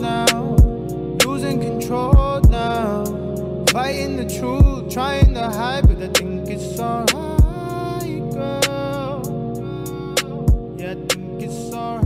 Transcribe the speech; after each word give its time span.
now, 0.00 0.56
losing 1.24 1.60
control 1.60 2.40
now. 2.48 3.04
Fighting 3.70 4.16
the 4.16 4.24
truth, 4.24 4.92
trying 4.92 5.34
to 5.34 5.50
hide, 5.50 5.86
but 5.88 6.02
I 6.02 6.08
think 6.08 6.48
it's 6.48 6.78
alright, 6.78 8.30
girl. 8.30 9.22
Yeah, 10.78 10.92
I 10.92 11.06
think 11.08 11.42
it's 11.42 11.74
alright. 11.74 12.04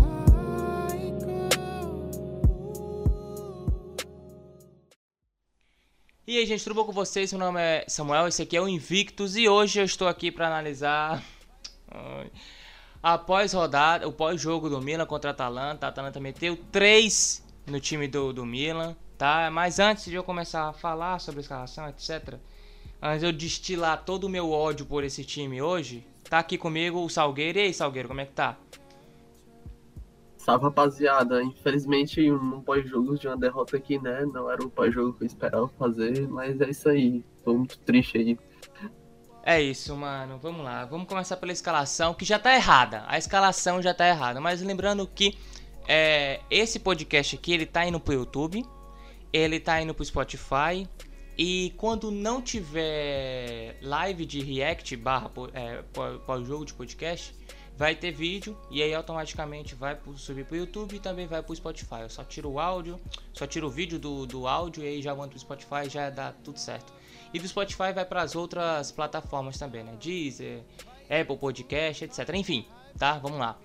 E 6.27 6.39
aí, 6.39 6.47
gente, 6.47 6.64
tudo 6.64 6.75
bom 6.75 6.84
com 6.84 6.92
vocês? 6.92 7.33
Meu 7.33 7.41
nome 7.41 7.61
é 7.61 7.84
Samuel, 7.89 8.28
esse 8.28 8.42
aqui 8.42 8.56
é 8.56 8.61
o 8.61 8.69
Invictus 8.69 9.36
e 9.36 9.48
hoje 9.48 9.80
eu 9.80 9.84
estou 9.84 10.09
aqui 10.09 10.30
para 10.30 10.47
analisar 10.47 11.23
após 13.02 13.52
rodada, 13.52 14.06
o 14.06 14.12
pós-jogo 14.12 14.69
do 14.69 14.80
Milan 14.80 15.06
contra 15.06 15.30
a 15.30 15.33
Atalanta. 15.33 15.86
A 15.86 15.89
Atalanta 15.89 16.20
meteu 16.20 16.56
3 16.70 17.48
no 17.70 17.80
time 17.80 18.08
do, 18.08 18.32
do 18.32 18.45
Milan, 18.45 18.96
tá? 19.16 19.50
Mas 19.50 19.78
antes 19.78 20.04
de 20.04 20.14
eu 20.14 20.24
começar 20.24 20.68
a 20.68 20.72
falar 20.72 21.18
sobre 21.20 21.40
a 21.40 21.42
escalação, 21.42 21.88
etc, 21.88 22.34
antes 23.02 23.20
de 23.20 23.27
eu 23.27 23.32
destilar 23.32 24.04
todo 24.04 24.24
o 24.24 24.28
meu 24.28 24.50
ódio 24.50 24.86
por 24.86 25.04
esse 25.04 25.24
time 25.24 25.60
hoje, 25.60 26.06
tá 26.28 26.38
aqui 26.38 26.58
comigo 26.58 27.04
o 27.04 27.08
Salgueiro. 27.08 27.58
E 27.58 27.62
aí, 27.62 27.74
Salgueiro, 27.74 28.08
como 28.08 28.20
é 28.20 28.27
que 28.27 28.32
tá? 28.32 28.56
Salve, 30.48 30.64
rapaziada. 30.64 31.42
Infelizmente, 31.42 32.33
um 32.33 32.62
pós-jogo 32.62 33.19
de 33.19 33.27
uma 33.27 33.36
derrota 33.36 33.77
aqui, 33.77 33.98
né? 33.98 34.25
Não 34.32 34.50
era 34.50 34.64
o 34.64 34.70
pós-jogo 34.70 35.12
que 35.12 35.25
eu 35.25 35.27
esperava 35.27 35.69
fazer, 35.78 36.27
mas 36.27 36.58
é 36.60 36.70
isso 36.70 36.88
aí. 36.88 37.22
Tô 37.44 37.53
muito 37.53 37.78
triste 37.80 38.16
aí. 38.16 38.38
É 39.42 39.60
isso, 39.60 39.94
mano. 39.94 40.38
Vamos 40.38 40.64
lá. 40.64 40.86
Vamos 40.86 41.06
começar 41.06 41.36
pela 41.36 41.53
escalação, 41.53 42.14
que 42.14 42.25
já 42.25 42.38
tá 42.38 42.55
errada. 42.55 43.05
A 43.08 43.19
escalação 43.19 43.82
já 43.82 43.92
tá 43.92 44.08
errada. 44.08 44.41
Mas 44.41 44.62
lembrando 44.62 45.06
que 45.06 45.36
é, 45.89 46.41
esse 46.50 46.78
podcast 46.78 47.34
aqui, 47.34 47.53
ele 47.53 47.64
tá 47.64 47.86
indo 47.86 47.98
pro 47.98 48.12
YouTube, 48.12 48.62
ele 49.33 49.58
tá 49.58 49.81
indo 49.81 49.94
pro 49.94 50.05
Spotify. 50.05 50.86
E 51.36 51.72
quando 51.77 52.11
não 52.11 52.42
tiver 52.42 53.78
live 53.81 54.27
de 54.27 54.41
react 54.41 54.94
barra 54.97 55.31
é, 55.55 55.83
pós-jogo 56.27 56.66
de 56.66 56.75
podcast, 56.75 57.34
vai 57.77 57.94
ter 57.94 58.11
vídeo 58.11 58.59
e 58.72 58.83
aí 58.83 58.92
automaticamente 58.92 59.77
vai 59.77 59.97
subir 60.16 60.44
pro 60.44 60.56
YouTube 60.56 60.97
e 60.97 60.98
também 60.98 61.27
vai 61.28 61.42
pro 61.42 61.55
Spotify. 61.55 62.00
Eu 62.03 62.11
só 62.11 62.25
tiro 62.25 62.50
o 62.50 62.59
áudio, 62.59 63.00
só 63.33 63.47
tiro 63.47 63.69
o 63.69 63.70
vídeo 63.70 64.00
do, 64.00 64.27
do 64.27 64.48
áudio 64.48 64.83
e 64.83 64.89
aí 64.89 65.00
já 65.00 65.14
mando 65.14 65.31
pro 65.31 65.39
Spotify 65.39 65.86
e 65.86 65.89
já 65.89 66.11
dá 66.11 66.33
tudo 66.33 66.59
certo. 66.59 66.92
E 67.33 67.39
do 67.39 67.47
Spotify 67.47 67.92
vai 67.94 68.05
para 68.05 68.22
as 68.22 68.34
outras 68.34 68.91
plataformas 68.91 69.56
também, 69.56 69.84
né? 69.84 69.94
Deezer, 70.00 70.61
Apple 71.05 71.36
Podcast, 71.39 72.05
etc. 72.05 72.28
Enfim, 72.34 72.66
tá? 72.98 73.19
Vamos 73.19 73.39
lá. 73.39 73.56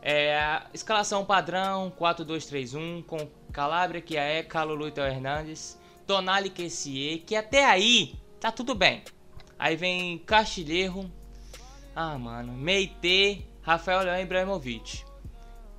É, 0.00 0.62
escalação 0.72 1.24
padrão 1.24 1.92
4-2-3-1 1.98 3.04
com 3.04 3.28
Calabria, 3.52 4.00
que 4.00 4.16
é 4.16 4.42
Calulu 4.42 4.88
e 4.88 5.00
Hernandes, 5.00 5.78
Tonali 6.06 6.50
Kessier, 6.50 7.22
que 7.24 7.34
até 7.34 7.64
aí 7.64 8.14
tá 8.40 8.52
tudo 8.52 8.74
bem. 8.74 9.02
Aí 9.58 9.76
vem 9.76 10.18
Castilheiro, 10.18 11.10
ah 11.94 12.16
mano, 12.16 12.52
Meite, 12.52 13.44
Rafael 13.60 14.02
Leão 14.02 14.18
e 14.18 14.22
Ibrahimovic. 14.22 15.04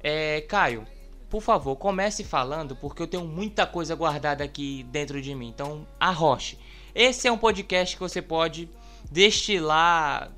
É, 0.03 0.41
Caio, 0.41 0.85
por 1.29 1.41
favor, 1.41 1.75
comece 1.75 2.23
falando 2.23 2.75
porque 2.75 3.01
eu 3.01 3.07
tenho 3.07 3.25
muita 3.25 3.65
coisa 3.65 3.95
guardada 3.95 4.43
aqui 4.43 4.83
dentro 4.91 5.21
de 5.21 5.33
mim. 5.35 5.47
Então, 5.47 5.87
arroche. 5.99 6.57
Esse 6.93 7.27
é 7.27 7.31
um 7.31 7.37
podcast 7.37 7.95
que 7.95 8.01
você 8.01 8.21
pode 8.21 8.69
destilar, 9.11 10.31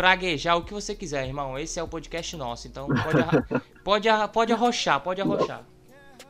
praguejar 0.00 0.56
o 0.56 0.64
que 0.64 0.72
você 0.72 0.94
quiser, 0.94 1.26
irmão. 1.26 1.58
Esse 1.58 1.78
é 1.78 1.82
o 1.82 1.86
podcast 1.86 2.34
nosso. 2.34 2.66
Então, 2.66 2.88
pode, 2.88 3.20
arra 3.20 3.46
pode, 3.84 4.08
arra 4.08 4.28
pode 4.28 4.50
arrochar, 4.50 4.98
pode 5.02 5.20
arrochar. 5.20 5.62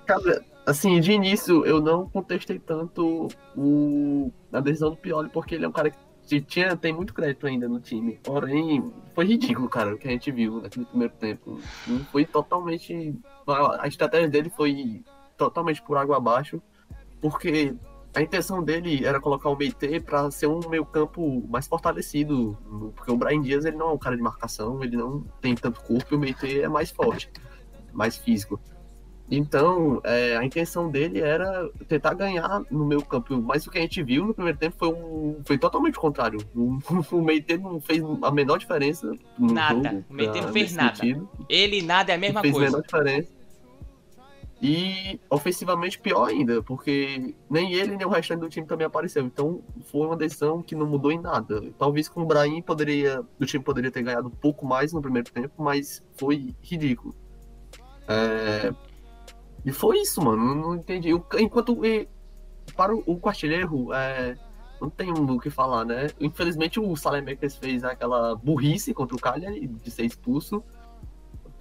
Cara, 0.04 0.44
assim, 0.66 0.98
de 0.98 1.12
início 1.12 1.64
eu 1.64 1.80
não 1.80 2.08
contestei 2.08 2.58
tanto 2.58 3.28
o, 3.56 4.32
a 4.52 4.58
decisão 4.58 4.90
do 4.90 4.96
Pioli, 4.96 5.28
porque 5.28 5.54
ele 5.54 5.66
é 5.66 5.68
um 5.68 5.72
cara 5.72 5.92
que 6.26 6.40
tinha, 6.40 6.76
tem 6.76 6.92
muito 6.92 7.14
crédito 7.14 7.46
ainda 7.46 7.68
no 7.68 7.78
time. 7.78 8.18
Porém, 8.24 8.92
foi 9.14 9.24
ridículo, 9.24 9.68
cara, 9.68 9.94
o 9.94 9.98
que 9.98 10.08
a 10.08 10.10
gente 10.10 10.32
viu 10.32 10.60
naquele 10.60 10.86
primeiro 10.86 11.14
tempo. 11.14 11.60
Foi 12.10 12.24
totalmente. 12.24 13.14
A 13.78 13.86
estratégia 13.86 14.28
dele 14.28 14.50
foi 14.50 15.04
totalmente 15.36 15.80
por 15.80 15.96
água 15.96 16.16
abaixo, 16.16 16.60
porque 17.20 17.76
a 18.14 18.20
intenção 18.20 18.62
dele 18.62 19.04
era 19.04 19.20
colocar 19.20 19.48
o 19.48 19.56
Meite 19.56 20.00
para 20.00 20.30
ser 20.30 20.46
um 20.46 20.60
meio 20.68 20.84
campo 20.84 21.46
mais 21.48 21.66
fortalecido, 21.66 22.58
porque 22.96 23.10
o 23.10 23.16
Brian 23.16 23.40
Dias 23.40 23.64
ele 23.64 23.76
não 23.76 23.90
é 23.90 23.92
um 23.92 23.98
cara 23.98 24.16
de 24.16 24.22
marcação, 24.22 24.82
ele 24.82 24.96
não 24.96 25.22
tem 25.40 25.54
tanto 25.54 25.80
corpo 25.80 26.14
e 26.14 26.16
o 26.16 26.18
Meite 26.18 26.60
é 26.60 26.68
mais 26.68 26.90
forte, 26.90 27.30
mais 27.92 28.16
físico. 28.16 28.60
Então, 29.30 30.00
é, 30.02 30.36
a 30.36 30.44
intenção 30.44 30.90
dele 30.90 31.20
era 31.20 31.70
tentar 31.86 32.14
ganhar 32.14 32.62
no 32.68 32.84
meio 32.84 33.04
campo, 33.04 33.40
mas 33.40 33.64
o 33.64 33.70
que 33.70 33.78
a 33.78 33.80
gente 33.80 34.02
viu 34.02 34.26
no 34.26 34.34
primeiro 34.34 34.58
tempo 34.58 34.74
foi, 34.76 34.88
um, 34.88 35.40
foi 35.44 35.56
totalmente 35.56 35.96
o 35.96 36.00
contrário. 36.00 36.40
O, 36.52 36.78
o 37.16 37.22
Meite 37.22 37.56
não 37.56 37.80
fez 37.80 38.02
a 38.22 38.30
menor 38.32 38.58
diferença. 38.58 39.12
nada, 39.38 39.90
jogo, 39.90 40.04
o 40.10 40.14
Meite 40.14 40.40
não 40.40 40.52
fez 40.52 40.74
nada. 40.74 40.96
Sentido. 40.96 41.28
Ele 41.48 41.80
nada 41.80 42.10
é 42.10 42.16
a 42.16 42.18
mesma 42.18 42.38
não 42.38 42.42
fez 42.42 42.54
coisa. 42.54 42.66
a 42.66 42.70
menor 42.70 42.82
diferença. 42.82 43.39
E 44.62 45.18
ofensivamente 45.30 45.98
pior 45.98 46.28
ainda, 46.28 46.62
porque 46.62 47.34
nem 47.48 47.72
ele 47.72 47.96
nem 47.96 48.06
o 48.06 48.10
restante 48.10 48.40
do 48.40 48.48
time 48.48 48.66
também 48.66 48.86
apareceu. 48.86 49.24
Então 49.24 49.62
foi 49.86 50.06
uma 50.06 50.16
decisão 50.16 50.62
que 50.62 50.74
não 50.74 50.86
mudou 50.86 51.10
em 51.10 51.18
nada. 51.18 51.62
Talvez 51.78 52.10
com 52.10 52.22
o 52.22 52.26
Brahim 52.26 52.60
poderia, 52.60 53.24
o 53.40 53.46
time 53.46 53.64
poderia 53.64 53.90
ter 53.90 54.02
ganhado 54.02 54.28
um 54.28 54.30
pouco 54.32 54.66
mais 54.66 54.92
no 54.92 55.00
primeiro 55.00 55.30
tempo, 55.32 55.62
mas 55.62 56.04
foi 56.12 56.54
ridículo. 56.60 57.14
É... 58.06 58.74
E 59.64 59.72
foi 59.72 60.00
isso, 60.00 60.20
mano. 60.22 60.54
Não 60.54 60.74
entendi. 60.74 61.08
Enquanto 61.38 61.80
para 62.76 62.94
o, 62.94 63.02
o 63.06 63.18
Quartilheiro, 63.18 63.94
é... 63.94 64.36
não 64.78 64.90
tem 64.90 65.10
o 65.10 65.40
que 65.40 65.48
falar, 65.48 65.86
né? 65.86 66.08
Infelizmente 66.20 66.78
o 66.78 66.94
Salemekers 66.96 67.56
fez 67.56 67.82
aquela 67.82 68.34
burrice 68.34 68.92
contra 68.92 69.16
o 69.16 69.20
Cagliari 69.20 69.66
de 69.66 69.90
ser 69.90 70.04
expulso. 70.04 70.62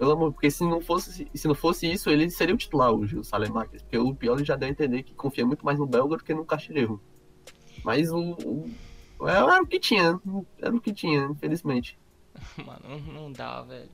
Pelo 0.00 0.12
amor, 0.12 0.32
porque 0.32 0.50
se 0.50 0.64
não 0.64 0.80
fosse, 0.80 1.30
se 1.34 1.46
não 1.46 1.54
fosse 1.54 1.86
isso, 1.86 2.08
ele 2.08 2.30
seria 2.30 2.54
o 2.54 2.58
titular 2.58 2.90
hoje, 2.90 3.18
o 3.18 3.22
Salemakers. 3.22 3.82
Porque 3.82 3.98
o 3.98 4.14
Pioli 4.14 4.46
já 4.46 4.56
deu 4.56 4.66
a 4.66 4.70
entender 4.70 5.02
que 5.02 5.12
confia 5.12 5.44
muito 5.44 5.62
mais 5.62 5.78
no 5.78 5.84
Belga 5.84 6.16
do 6.16 6.24
que 6.24 6.32
no 6.32 6.42
Castilheiro. 6.42 6.98
Mas 7.84 8.10
o, 8.10 8.18
o, 9.18 9.28
Era 9.28 9.62
o 9.62 9.66
que 9.66 9.78
tinha. 9.78 10.18
Era 10.58 10.74
o 10.74 10.80
que 10.80 10.94
tinha, 10.94 11.24
infelizmente. 11.30 11.98
Mano, 12.64 12.98
não 13.12 13.30
dá, 13.30 13.60
velho. 13.60 13.90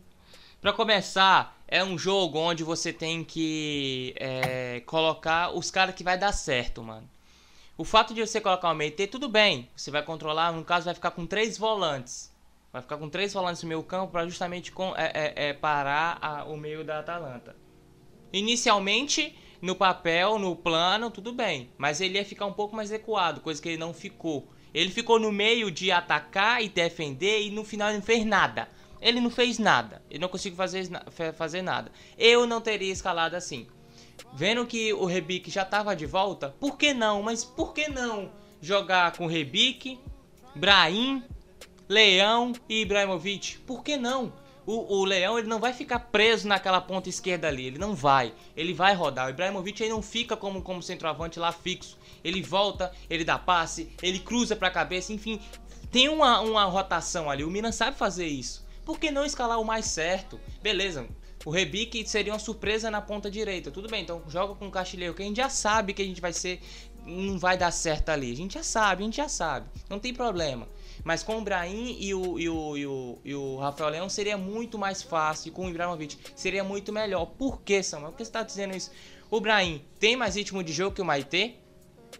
Pra 0.60 0.72
começar, 0.72 1.60
é 1.66 1.82
um 1.82 1.98
jogo 1.98 2.38
onde 2.38 2.62
você 2.62 2.92
tem 2.92 3.24
que 3.24 4.14
é, 4.16 4.84
colocar 4.86 5.56
os 5.56 5.72
caras 5.72 5.96
que 5.96 6.04
vai 6.04 6.16
dar 6.16 6.30
certo, 6.30 6.84
mano. 6.84 7.10
O 7.76 7.84
fato 7.84 8.14
de 8.14 8.24
você 8.24 8.40
colocar 8.40 8.70
o 8.70 8.74
MT, 8.76 9.08
tudo 9.08 9.28
bem. 9.28 9.68
Você 9.74 9.90
vai 9.90 10.04
controlar, 10.04 10.52
no 10.52 10.64
caso, 10.64 10.84
vai 10.84 10.94
ficar 10.94 11.10
com 11.10 11.26
três 11.26 11.58
volantes. 11.58 12.32
Vai 12.76 12.82
ficar 12.82 12.98
com 12.98 13.08
três 13.08 13.32
volantes 13.32 13.62
no 13.62 13.70
meio 13.70 13.82
campo 13.82 14.12
para 14.12 14.26
justamente 14.26 14.70
com, 14.70 14.94
é, 14.98 15.10
é, 15.14 15.48
é, 15.48 15.52
parar 15.54 16.18
a, 16.20 16.44
o 16.44 16.58
meio 16.58 16.84
da 16.84 16.98
Atalanta. 16.98 17.56
Inicialmente, 18.30 19.34
no 19.62 19.74
papel, 19.74 20.38
no 20.38 20.54
plano, 20.54 21.10
tudo 21.10 21.32
bem. 21.32 21.70
Mas 21.78 22.02
ele 22.02 22.18
ia 22.18 22.24
ficar 22.24 22.44
um 22.44 22.52
pouco 22.52 22.76
mais 22.76 22.90
recuado, 22.90 23.40
coisa 23.40 23.62
que 23.62 23.70
ele 23.70 23.78
não 23.78 23.94
ficou. 23.94 24.46
Ele 24.74 24.90
ficou 24.90 25.18
no 25.18 25.32
meio 25.32 25.70
de 25.70 25.90
atacar 25.90 26.62
e 26.62 26.68
defender 26.68 27.44
e 27.44 27.50
no 27.50 27.64
final 27.64 27.88
ele 27.88 27.96
não 27.96 28.04
fez 28.04 28.26
nada. 28.26 28.68
Ele 29.00 29.22
não 29.22 29.30
fez 29.30 29.58
nada. 29.58 30.02
Ele 30.10 30.18
não 30.18 30.28
conseguiu 30.28 30.58
fazer, 30.58 30.86
fazer 31.34 31.62
nada. 31.62 31.90
Eu 32.18 32.46
não 32.46 32.60
teria 32.60 32.92
escalado 32.92 33.36
assim. 33.36 33.66
Vendo 34.34 34.66
que 34.66 34.92
o 34.92 35.06
Rebic 35.06 35.50
já 35.50 35.62
estava 35.62 35.96
de 35.96 36.04
volta, 36.04 36.54
por 36.60 36.76
que 36.76 36.92
não? 36.92 37.22
Mas 37.22 37.42
por 37.42 37.72
que 37.72 37.88
não 37.88 38.30
jogar 38.60 39.16
com 39.16 39.26
Rebic, 39.26 39.98
Brahim, 40.54 41.24
Leão 41.88 42.52
e 42.68 42.82
Ibrahimovic. 42.82 43.58
Por 43.60 43.82
que 43.84 43.96
não? 43.96 44.32
O, 44.66 44.98
o, 44.98 45.04
Leão 45.04 45.38
ele 45.38 45.46
não 45.46 45.60
vai 45.60 45.72
ficar 45.72 46.00
preso 46.00 46.48
naquela 46.48 46.80
ponta 46.80 47.08
esquerda 47.08 47.46
ali. 47.46 47.66
Ele 47.66 47.78
não 47.78 47.94
vai. 47.94 48.34
Ele 48.56 48.74
vai 48.74 48.94
rodar. 48.94 49.26
O 49.26 49.30
Ibrahimovic 49.30 49.84
aí 49.84 49.88
não 49.88 50.02
fica 50.02 50.36
como, 50.36 50.60
como 50.60 50.82
centroavante 50.82 51.38
lá 51.38 51.52
fixo. 51.52 51.96
Ele 52.24 52.42
volta, 52.42 52.92
ele 53.08 53.24
dá 53.24 53.38
passe, 53.38 53.88
ele 54.02 54.18
cruza 54.18 54.56
pra 54.56 54.68
cabeça, 54.68 55.12
enfim. 55.12 55.40
Tem 55.92 56.08
uma, 56.08 56.40
uma 56.40 56.64
rotação 56.64 57.30
ali. 57.30 57.44
O 57.44 57.50
Milan 57.50 57.70
sabe 57.70 57.96
fazer 57.96 58.26
isso. 58.26 58.66
Por 58.84 58.98
que 58.98 59.10
não 59.12 59.24
escalar 59.24 59.60
o 59.60 59.64
mais 59.64 59.86
certo? 59.86 60.40
Beleza. 60.60 61.06
O 61.44 61.50
Rebic 61.50 62.08
seria 62.08 62.32
uma 62.32 62.40
surpresa 62.40 62.90
na 62.90 63.00
ponta 63.00 63.30
direita. 63.30 63.70
Tudo 63.70 63.88
bem, 63.88 64.02
então 64.02 64.20
joga 64.26 64.56
com 64.56 64.66
o 64.66 64.70
Castilheiro, 64.70 65.14
que 65.14 65.22
a 65.22 65.26
gente 65.26 65.36
já 65.36 65.48
sabe 65.48 65.94
que 65.94 66.02
a 66.02 66.04
gente 66.04 66.20
vai 66.20 66.32
ser. 66.32 66.60
Não 67.04 67.38
vai 67.38 67.56
dar 67.56 67.70
certo 67.70 68.08
ali. 68.08 68.32
A 68.32 68.36
gente 68.36 68.54
já 68.54 68.64
sabe, 68.64 69.02
a 69.02 69.06
gente 69.06 69.16
já 69.18 69.28
sabe. 69.28 69.68
Não 69.88 70.00
tem 70.00 70.12
problema. 70.12 70.66
Mas 71.04 71.22
com 71.22 71.38
o 71.38 71.40
Brahim 71.42 71.96
e 71.98 72.14
o, 72.14 72.38
e 72.38 72.48
o, 72.48 72.76
e 72.76 72.86
o, 72.86 73.18
e 73.24 73.34
o 73.34 73.56
Rafael 73.58 73.90
Leão 73.90 74.08
seria 74.08 74.36
muito 74.36 74.78
mais 74.78 75.02
fácil. 75.02 75.52
Com 75.52 75.66
o 75.66 75.70
Ibrahimovic 75.70 76.18
seria 76.34 76.64
muito 76.64 76.92
melhor. 76.92 77.26
Por 77.26 77.60
que, 77.62 77.82
Samuel? 77.82 78.12
Por 78.12 78.18
que 78.18 78.24
você 78.24 78.28
está 78.28 78.42
dizendo 78.42 78.76
isso? 78.76 78.90
O 79.30 79.40
Brahim 79.40 79.82
tem 79.98 80.16
mais 80.16 80.36
ritmo 80.36 80.62
de 80.62 80.72
jogo 80.72 80.94
que 80.94 81.02
o 81.02 81.04
Maite? 81.04 81.56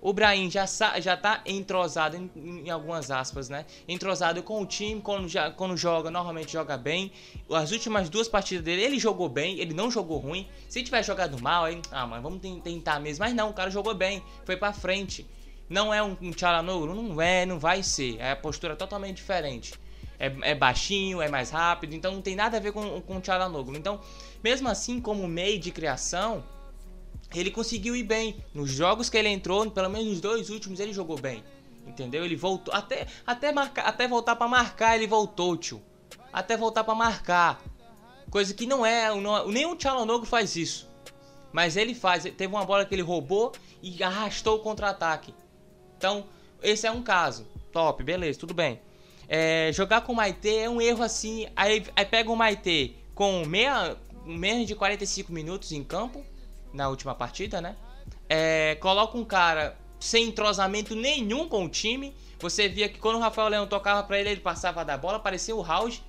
o 0.00 0.12
Brahim 0.12 0.50
já, 0.50 0.66
já 1.00 1.16
tá 1.16 1.42
entrosado, 1.46 2.16
em, 2.16 2.30
em, 2.36 2.70
algumas 2.70 3.10
aspas, 3.10 3.48
né? 3.48 3.64
Entrosado 3.88 4.42
com 4.42 4.62
o 4.62 4.66
time, 4.66 5.00
quando, 5.00 5.28
já, 5.28 5.50
quando 5.50 5.76
joga, 5.76 6.10
normalmente 6.10 6.52
joga 6.52 6.76
bem. 6.76 7.12
As 7.50 7.72
últimas 7.72 8.08
duas 8.08 8.28
partidas 8.28 8.64
dele, 8.64 8.82
ele 8.82 8.98
jogou 8.98 9.28
bem, 9.28 9.58
ele 9.58 9.74
não 9.74 9.90
jogou 9.90 10.18
ruim. 10.18 10.48
Se 10.68 10.82
tiver 10.82 11.02
jogado 11.02 11.40
mal, 11.40 11.64
aí, 11.64 11.80
ah, 11.90 12.06
mas 12.06 12.22
vamos 12.22 12.40
tentar 12.62 13.00
mesmo. 13.00 13.24
Mas 13.24 13.34
não, 13.34 13.50
o 13.50 13.54
cara 13.54 13.70
jogou 13.70 13.94
bem, 13.94 14.22
foi 14.44 14.56
pra 14.56 14.72
frente. 14.72 15.26
Não 15.68 15.92
é 15.92 16.02
um, 16.02 16.16
um 16.20 16.30
Tchalanoglu? 16.30 16.94
Não 16.94 17.20
é, 17.20 17.44
não 17.44 17.58
vai 17.58 17.82
ser. 17.82 18.18
É 18.18 18.30
a 18.30 18.36
postura 18.36 18.76
totalmente 18.76 19.16
diferente. 19.16 19.74
É, 20.18 20.32
é, 20.42 20.54
baixinho, 20.54 21.20
é 21.20 21.28
mais 21.28 21.50
rápido, 21.50 21.94
então 21.94 22.12
não 22.12 22.22
tem 22.22 22.34
nada 22.34 22.56
a 22.56 22.60
ver 22.60 22.72
com, 22.72 23.00
com 23.02 23.16
o 23.18 23.20
Tchalanoglu. 23.20 23.76
Então, 23.76 24.00
mesmo 24.42 24.68
assim, 24.68 25.00
como 25.00 25.28
meio 25.28 25.58
de 25.58 25.70
criação, 25.70 26.42
ele 27.34 27.50
conseguiu 27.50 27.94
ir 27.94 28.04
bem. 28.04 28.36
Nos 28.54 28.70
jogos 28.70 29.10
que 29.10 29.16
ele 29.16 29.28
entrou, 29.28 29.70
pelo 29.70 29.90
menos 29.90 30.08
nos 30.08 30.20
dois 30.20 30.50
últimos, 30.50 30.80
ele 30.80 30.92
jogou 30.92 31.18
bem. 31.18 31.44
Entendeu? 31.86 32.24
Ele 32.24 32.36
voltou. 32.36 32.74
Até, 32.74 33.06
até, 33.26 33.52
marcar, 33.52 33.82
até 33.82 34.08
voltar 34.08 34.36
para 34.36 34.48
marcar, 34.48 34.96
ele 34.96 35.06
voltou, 35.06 35.56
tio. 35.56 35.82
Até 36.32 36.56
voltar 36.56 36.84
para 36.84 36.94
marcar. 36.94 37.62
Coisa 38.30 38.52
que 38.54 38.66
não 38.66 38.84
é. 38.84 39.14
Não, 39.14 39.48
nem 39.48 39.66
o 39.66 40.24
faz 40.24 40.56
isso. 40.56 40.88
Mas 41.52 41.76
ele 41.76 41.94
faz. 41.94 42.24
Teve 42.24 42.46
uma 42.46 42.64
bola 42.64 42.84
que 42.84 42.94
ele 42.94 43.02
roubou 43.02 43.52
e 43.82 44.02
arrastou 44.02 44.56
o 44.56 44.60
contra-ataque. 44.60 45.32
Então, 45.96 46.26
esse 46.62 46.86
é 46.86 46.90
um 46.90 47.02
caso. 47.02 47.46
Top, 47.72 48.02
beleza, 48.02 48.38
tudo 48.38 48.54
bem. 48.54 48.80
É, 49.28 49.70
jogar 49.72 50.02
com 50.02 50.12
o 50.12 50.16
Maite 50.16 50.48
é 50.48 50.68
um 50.68 50.80
erro 50.80 51.02
assim. 51.02 51.48
Aí, 51.56 51.84
aí 51.94 52.04
pega 52.04 52.30
o 52.30 52.36
Maite 52.36 52.96
com 53.14 53.44
meia, 53.44 53.96
menos 54.24 54.66
de 54.66 54.74
45 54.74 55.32
minutos 55.32 55.72
em 55.72 55.82
campo 55.82 56.24
na 56.72 56.88
última 56.88 57.14
partida, 57.14 57.60
né? 57.60 57.76
É, 58.28 58.76
coloca 58.76 59.16
um 59.16 59.24
cara 59.24 59.76
sem 59.98 60.28
entrosamento 60.28 60.94
nenhum 60.94 61.48
com 61.48 61.64
o 61.64 61.68
time. 61.68 62.14
Você 62.38 62.68
via 62.68 62.88
que 62.88 62.98
quando 62.98 63.16
o 63.16 63.20
Rafael 63.20 63.48
Leão 63.48 63.66
tocava 63.66 64.02
para 64.02 64.18
ele, 64.20 64.30
ele 64.30 64.40
passava 64.40 64.84
da 64.84 64.96
bola, 64.96 65.18
parecia 65.18 65.56
o 65.56 65.62
House. 65.62 66.02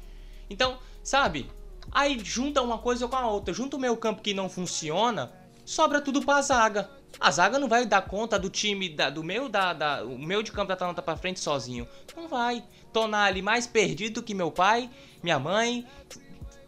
Então, 0.50 0.78
sabe? 1.04 1.50
Aí 1.92 2.20
junta 2.24 2.62
uma 2.62 2.78
coisa 2.78 3.08
com 3.08 3.16
a 3.16 3.28
outra. 3.28 3.54
Junta 3.54 3.78
o 3.78 3.80
meio 3.80 3.96
campo 3.98 4.22
que 4.22 4.34
não 4.34 4.50
funciona, 4.50 5.32
sobra 5.68 6.00
tudo 6.00 6.24
pra 6.24 6.42
zaga. 6.42 6.90
A 7.20 7.30
zaga 7.30 7.60
não 7.60 7.68
vai 7.68 7.86
dar 7.86 8.02
conta 8.02 8.40
do 8.40 8.50
time, 8.50 8.90
da, 8.90 9.10
do 9.10 9.24
meu 9.24 9.50
da, 9.50 9.74
da, 9.74 10.04
o 10.04 10.18
meu 10.18 10.42
de 10.42 10.52
campo 10.52 10.70
da 10.70 10.74
Atalanta 10.76 11.02
pra 11.02 11.18
frente 11.18 11.40
sozinho. 11.40 11.88
Não 12.16 12.28
vai. 12.28 12.64
Tonali 12.94 13.42
mais 13.42 13.68
perdido 13.68 14.24
que 14.24 14.34
meu 14.34 14.50
pai, 14.50 14.90
minha 15.22 15.38
mãe, 15.38 15.86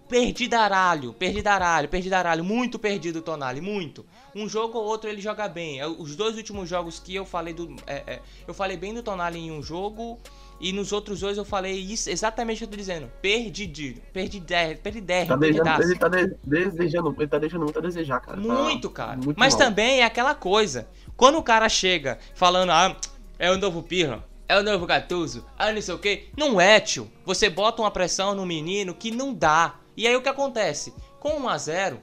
Perdidaralho, 0.10 1.14
perdidaralho, 1.14 1.88
perdidaralho, 1.88 2.44
muito 2.44 2.80
perdido 2.80 3.22
Tonali, 3.22 3.62
muito. 3.62 4.04
Um 4.36 4.48
jogo 4.48 4.78
ou 4.78 4.86
outro 4.86 5.10
ele 5.10 5.22
joga 5.22 5.48
bem. 5.48 5.80
É, 5.80 5.88
os 5.88 6.16
dois 6.16 6.38
últimos 6.38 6.70
jogos 6.70 7.00
que 7.00 7.16
eu 7.16 7.26
falei 7.26 7.54
do. 7.54 7.76
É, 7.86 8.04
é, 8.06 8.22
eu 8.48 8.54
falei 8.54 8.78
bem 8.78 8.94
do 8.94 9.04
Tonali 9.04 9.40
em 9.40 9.52
um 9.52 9.62
jogo. 9.62 10.20
E 10.62 10.74
nos 10.74 10.92
outros 10.92 11.22
dois 11.22 11.38
eu 11.38 11.46
falei 11.46 11.74
isso, 11.74 12.10
exatamente 12.10 12.58
o 12.58 12.60
que 12.60 12.64
eu 12.66 12.72
tô 12.72 12.76
dizendo. 12.76 13.10
Perdido. 13.22 14.02
Perdider, 14.12 14.78
perdider. 14.80 15.26
Tá 15.26 15.38
desejando, 15.38 15.84
ele 15.84 15.96
tá 15.96 16.10
de, 16.10 16.38
desejando, 16.44 17.16
ele 17.18 17.28
tá 17.28 17.38
deixando 17.38 17.64
muito 17.64 17.80
a 17.80 17.82
desejar, 17.82 18.20
cara. 18.20 18.42
Tá 18.42 18.44
muito, 18.44 18.90
tá 18.90 18.96
cara. 18.96 19.18
Muito 19.18 19.38
Mas 19.38 19.54
mal. 19.54 19.64
também 19.64 20.02
é 20.02 20.04
aquela 20.04 20.36
coisa. 20.36 20.86
Quando 21.16 21.38
o 21.38 21.44
cara 21.44 21.70
chega 21.70 22.20
falando, 22.36 22.72
ah, 22.72 22.96
é 23.38 23.50
o 23.50 23.58
novo 23.58 23.82
Pirlo, 23.82 24.22
é 24.50 24.58
o 24.58 24.64
novo 24.64 24.86
Gattuso, 24.86 25.46
ah, 25.58 25.72
não 25.72 25.82
sei 25.82 25.94
o 25.94 26.00
que. 26.00 26.28
Não 26.36 26.60
é, 26.60 26.78
tio. 26.80 27.10
Você 27.26 27.50
bota 27.50 27.82
uma 27.82 27.92
pressão 27.92 28.36
no 28.36 28.46
menino 28.46 28.94
que 28.94 29.12
não 29.12 29.34
dá. 29.34 29.76
E 29.96 30.06
aí 30.08 30.16
o 30.16 30.22
que 30.22 30.30
acontece? 30.30 30.94
Com 31.22 31.40
1 31.40 31.50
a 31.50 31.58
0 31.58 32.00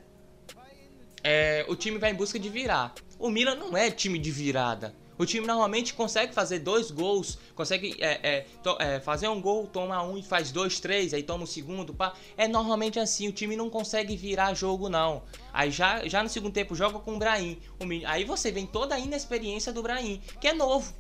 é, 1.26 1.66
o 1.68 1.74
time 1.74 1.98
vai 1.98 2.12
em 2.12 2.14
busca 2.14 2.38
de 2.38 2.48
virar. 2.48 2.94
O 3.18 3.28
Milan 3.28 3.56
não 3.56 3.76
é 3.76 3.90
time 3.90 4.16
de 4.16 4.30
virada. 4.30 4.94
O 5.18 5.26
time 5.26 5.44
normalmente 5.44 5.92
consegue 5.92 6.32
fazer 6.32 6.60
dois 6.60 6.90
gols, 6.90 7.38
consegue 7.54 7.96
é, 7.98 8.20
é, 8.22 8.46
to, 8.62 8.76
é, 8.78 9.00
fazer 9.00 9.26
um 9.26 9.40
gol, 9.40 9.66
toma 9.66 10.00
um 10.04 10.16
e 10.16 10.22
faz 10.22 10.52
dois, 10.52 10.78
três, 10.78 11.12
aí 11.12 11.24
toma 11.24 11.40
o 11.40 11.42
um 11.42 11.46
segundo. 11.46 11.92
Pá. 11.92 12.14
É 12.36 12.46
normalmente 12.46 13.00
assim, 13.00 13.26
o 13.26 13.32
time 13.32 13.56
não 13.56 13.68
consegue 13.68 14.14
virar 14.14 14.54
jogo, 14.54 14.88
não. 14.88 15.22
Aí 15.52 15.70
já, 15.70 16.06
já 16.06 16.22
no 16.22 16.28
segundo 16.28 16.52
tempo 16.52 16.76
joga 16.76 17.00
com 17.00 17.16
o 17.16 17.18
Brahim. 17.18 17.58
O, 17.80 18.06
aí 18.06 18.22
você 18.22 18.52
vem 18.52 18.66
toda 18.66 18.94
a 18.94 18.98
inexperiência 19.00 19.72
do 19.72 19.82
Brahim, 19.82 20.20
que 20.40 20.46
é 20.46 20.52
novo. 20.52 20.94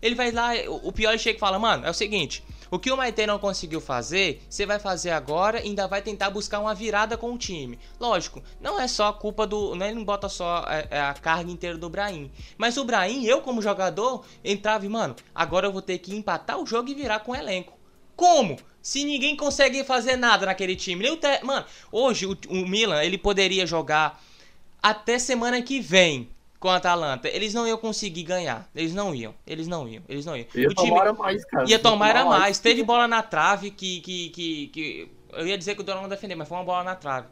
Ele 0.00 0.14
vai 0.14 0.30
lá, 0.30 0.52
o 0.82 0.92
pior 0.92 1.10
ele 1.10 1.18
chega 1.18 1.36
e 1.36 1.40
fala, 1.40 1.58
mano, 1.58 1.84
é 1.84 1.90
o 1.90 1.94
seguinte, 1.94 2.42
o 2.70 2.78
que 2.78 2.90
o 2.90 2.96
Maite 2.96 3.26
não 3.26 3.38
conseguiu 3.38 3.80
fazer, 3.80 4.42
você 4.48 4.66
vai 4.66 4.78
fazer 4.78 5.10
agora 5.10 5.60
e 5.60 5.68
ainda 5.68 5.86
vai 5.86 6.02
tentar 6.02 6.30
buscar 6.30 6.60
uma 6.60 6.74
virada 6.74 7.16
com 7.16 7.32
o 7.32 7.38
time. 7.38 7.78
Lógico, 8.00 8.42
não 8.60 8.80
é 8.80 8.88
só 8.88 9.12
culpa 9.12 9.46
do. 9.46 9.74
Né, 9.74 9.88
ele 9.88 9.96
não 9.96 10.04
bota 10.04 10.28
só 10.28 10.64
a, 10.66 10.76
é, 10.76 10.88
é 10.90 11.00
a 11.00 11.14
carga 11.14 11.50
inteira 11.50 11.78
do 11.78 11.88
Brahim. 11.88 12.30
Mas 12.56 12.76
o 12.76 12.84
Brahim, 12.84 13.24
eu 13.24 13.40
como 13.40 13.62
jogador, 13.62 14.24
entrava 14.44 14.84
e, 14.84 14.88
mano, 14.88 15.14
agora 15.34 15.66
eu 15.66 15.72
vou 15.72 15.82
ter 15.82 15.98
que 15.98 16.14
empatar 16.14 16.58
o 16.58 16.66
jogo 16.66 16.88
e 16.88 16.94
virar 16.94 17.20
com 17.20 17.32
o 17.32 17.36
elenco. 17.36 17.76
Como? 18.14 18.56
Se 18.80 19.04
ninguém 19.04 19.36
consegue 19.36 19.84
fazer 19.84 20.16
nada 20.16 20.46
naquele 20.46 20.76
time. 20.76 21.16
Te... 21.16 21.44
Mano, 21.44 21.66
hoje 21.92 22.26
o, 22.26 22.36
o 22.48 22.66
Milan 22.66 23.02
ele 23.02 23.18
poderia 23.18 23.66
jogar 23.66 24.22
até 24.82 25.18
semana 25.18 25.60
que 25.60 25.80
vem 25.80 26.30
com 26.66 26.70
a 26.70 26.76
Atalanta, 26.76 27.28
eles 27.28 27.54
não 27.54 27.64
iam 27.64 27.78
conseguir 27.78 28.24
ganhar. 28.24 28.68
Eles 28.74 28.92
não 28.92 29.14
iam. 29.14 29.32
Eles 29.46 29.68
não 29.68 29.88
iam. 29.88 30.02
Eles 30.08 30.26
não 30.26 30.36
iam. 30.36 30.46
Ia 30.52 30.66
o 30.66 30.74
time 30.74 30.88
tomar 30.88 31.12
mais, 31.12 31.44
cara. 31.44 31.70
Ia 31.70 31.78
tomar 31.78 32.08
era 32.08 32.24
mais. 32.24 32.40
mais. 32.40 32.58
Teve 32.58 32.82
bola 32.82 33.06
na 33.06 33.22
trave 33.22 33.70
que, 33.70 34.00
que, 34.00 34.30
que, 34.30 34.66
que. 34.68 35.08
Eu 35.32 35.46
ia 35.46 35.56
dizer 35.56 35.76
que 35.76 35.82
o 35.82 35.84
Donnarumma 35.84 36.08
defendeu, 36.08 36.36
mas 36.36 36.48
foi 36.48 36.58
uma 36.58 36.64
bola 36.64 36.82
na 36.82 36.96
trave. 36.96 37.28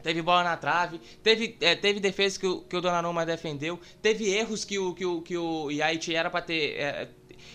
Teve 0.00 0.22
bola 0.22 0.44
na 0.44 0.56
trave, 0.56 1.00
teve, 1.22 1.56
é, 1.60 1.74
teve 1.74 1.98
defesa 1.98 2.38
que 2.38 2.46
o, 2.46 2.60
que 2.62 2.76
o 2.76 2.80
Donnarumma 2.80 3.26
defendeu, 3.26 3.78
teve 4.00 4.32
erros 4.32 4.64
que 4.64 4.78
o, 4.78 4.94
que 4.94 5.06
o, 5.06 5.22
que 5.22 5.36
o 5.36 5.70
Yaiti 5.70 6.14
era 6.14 6.28
para 6.28 6.42
ter, 6.42 6.76
é, 6.76 7.08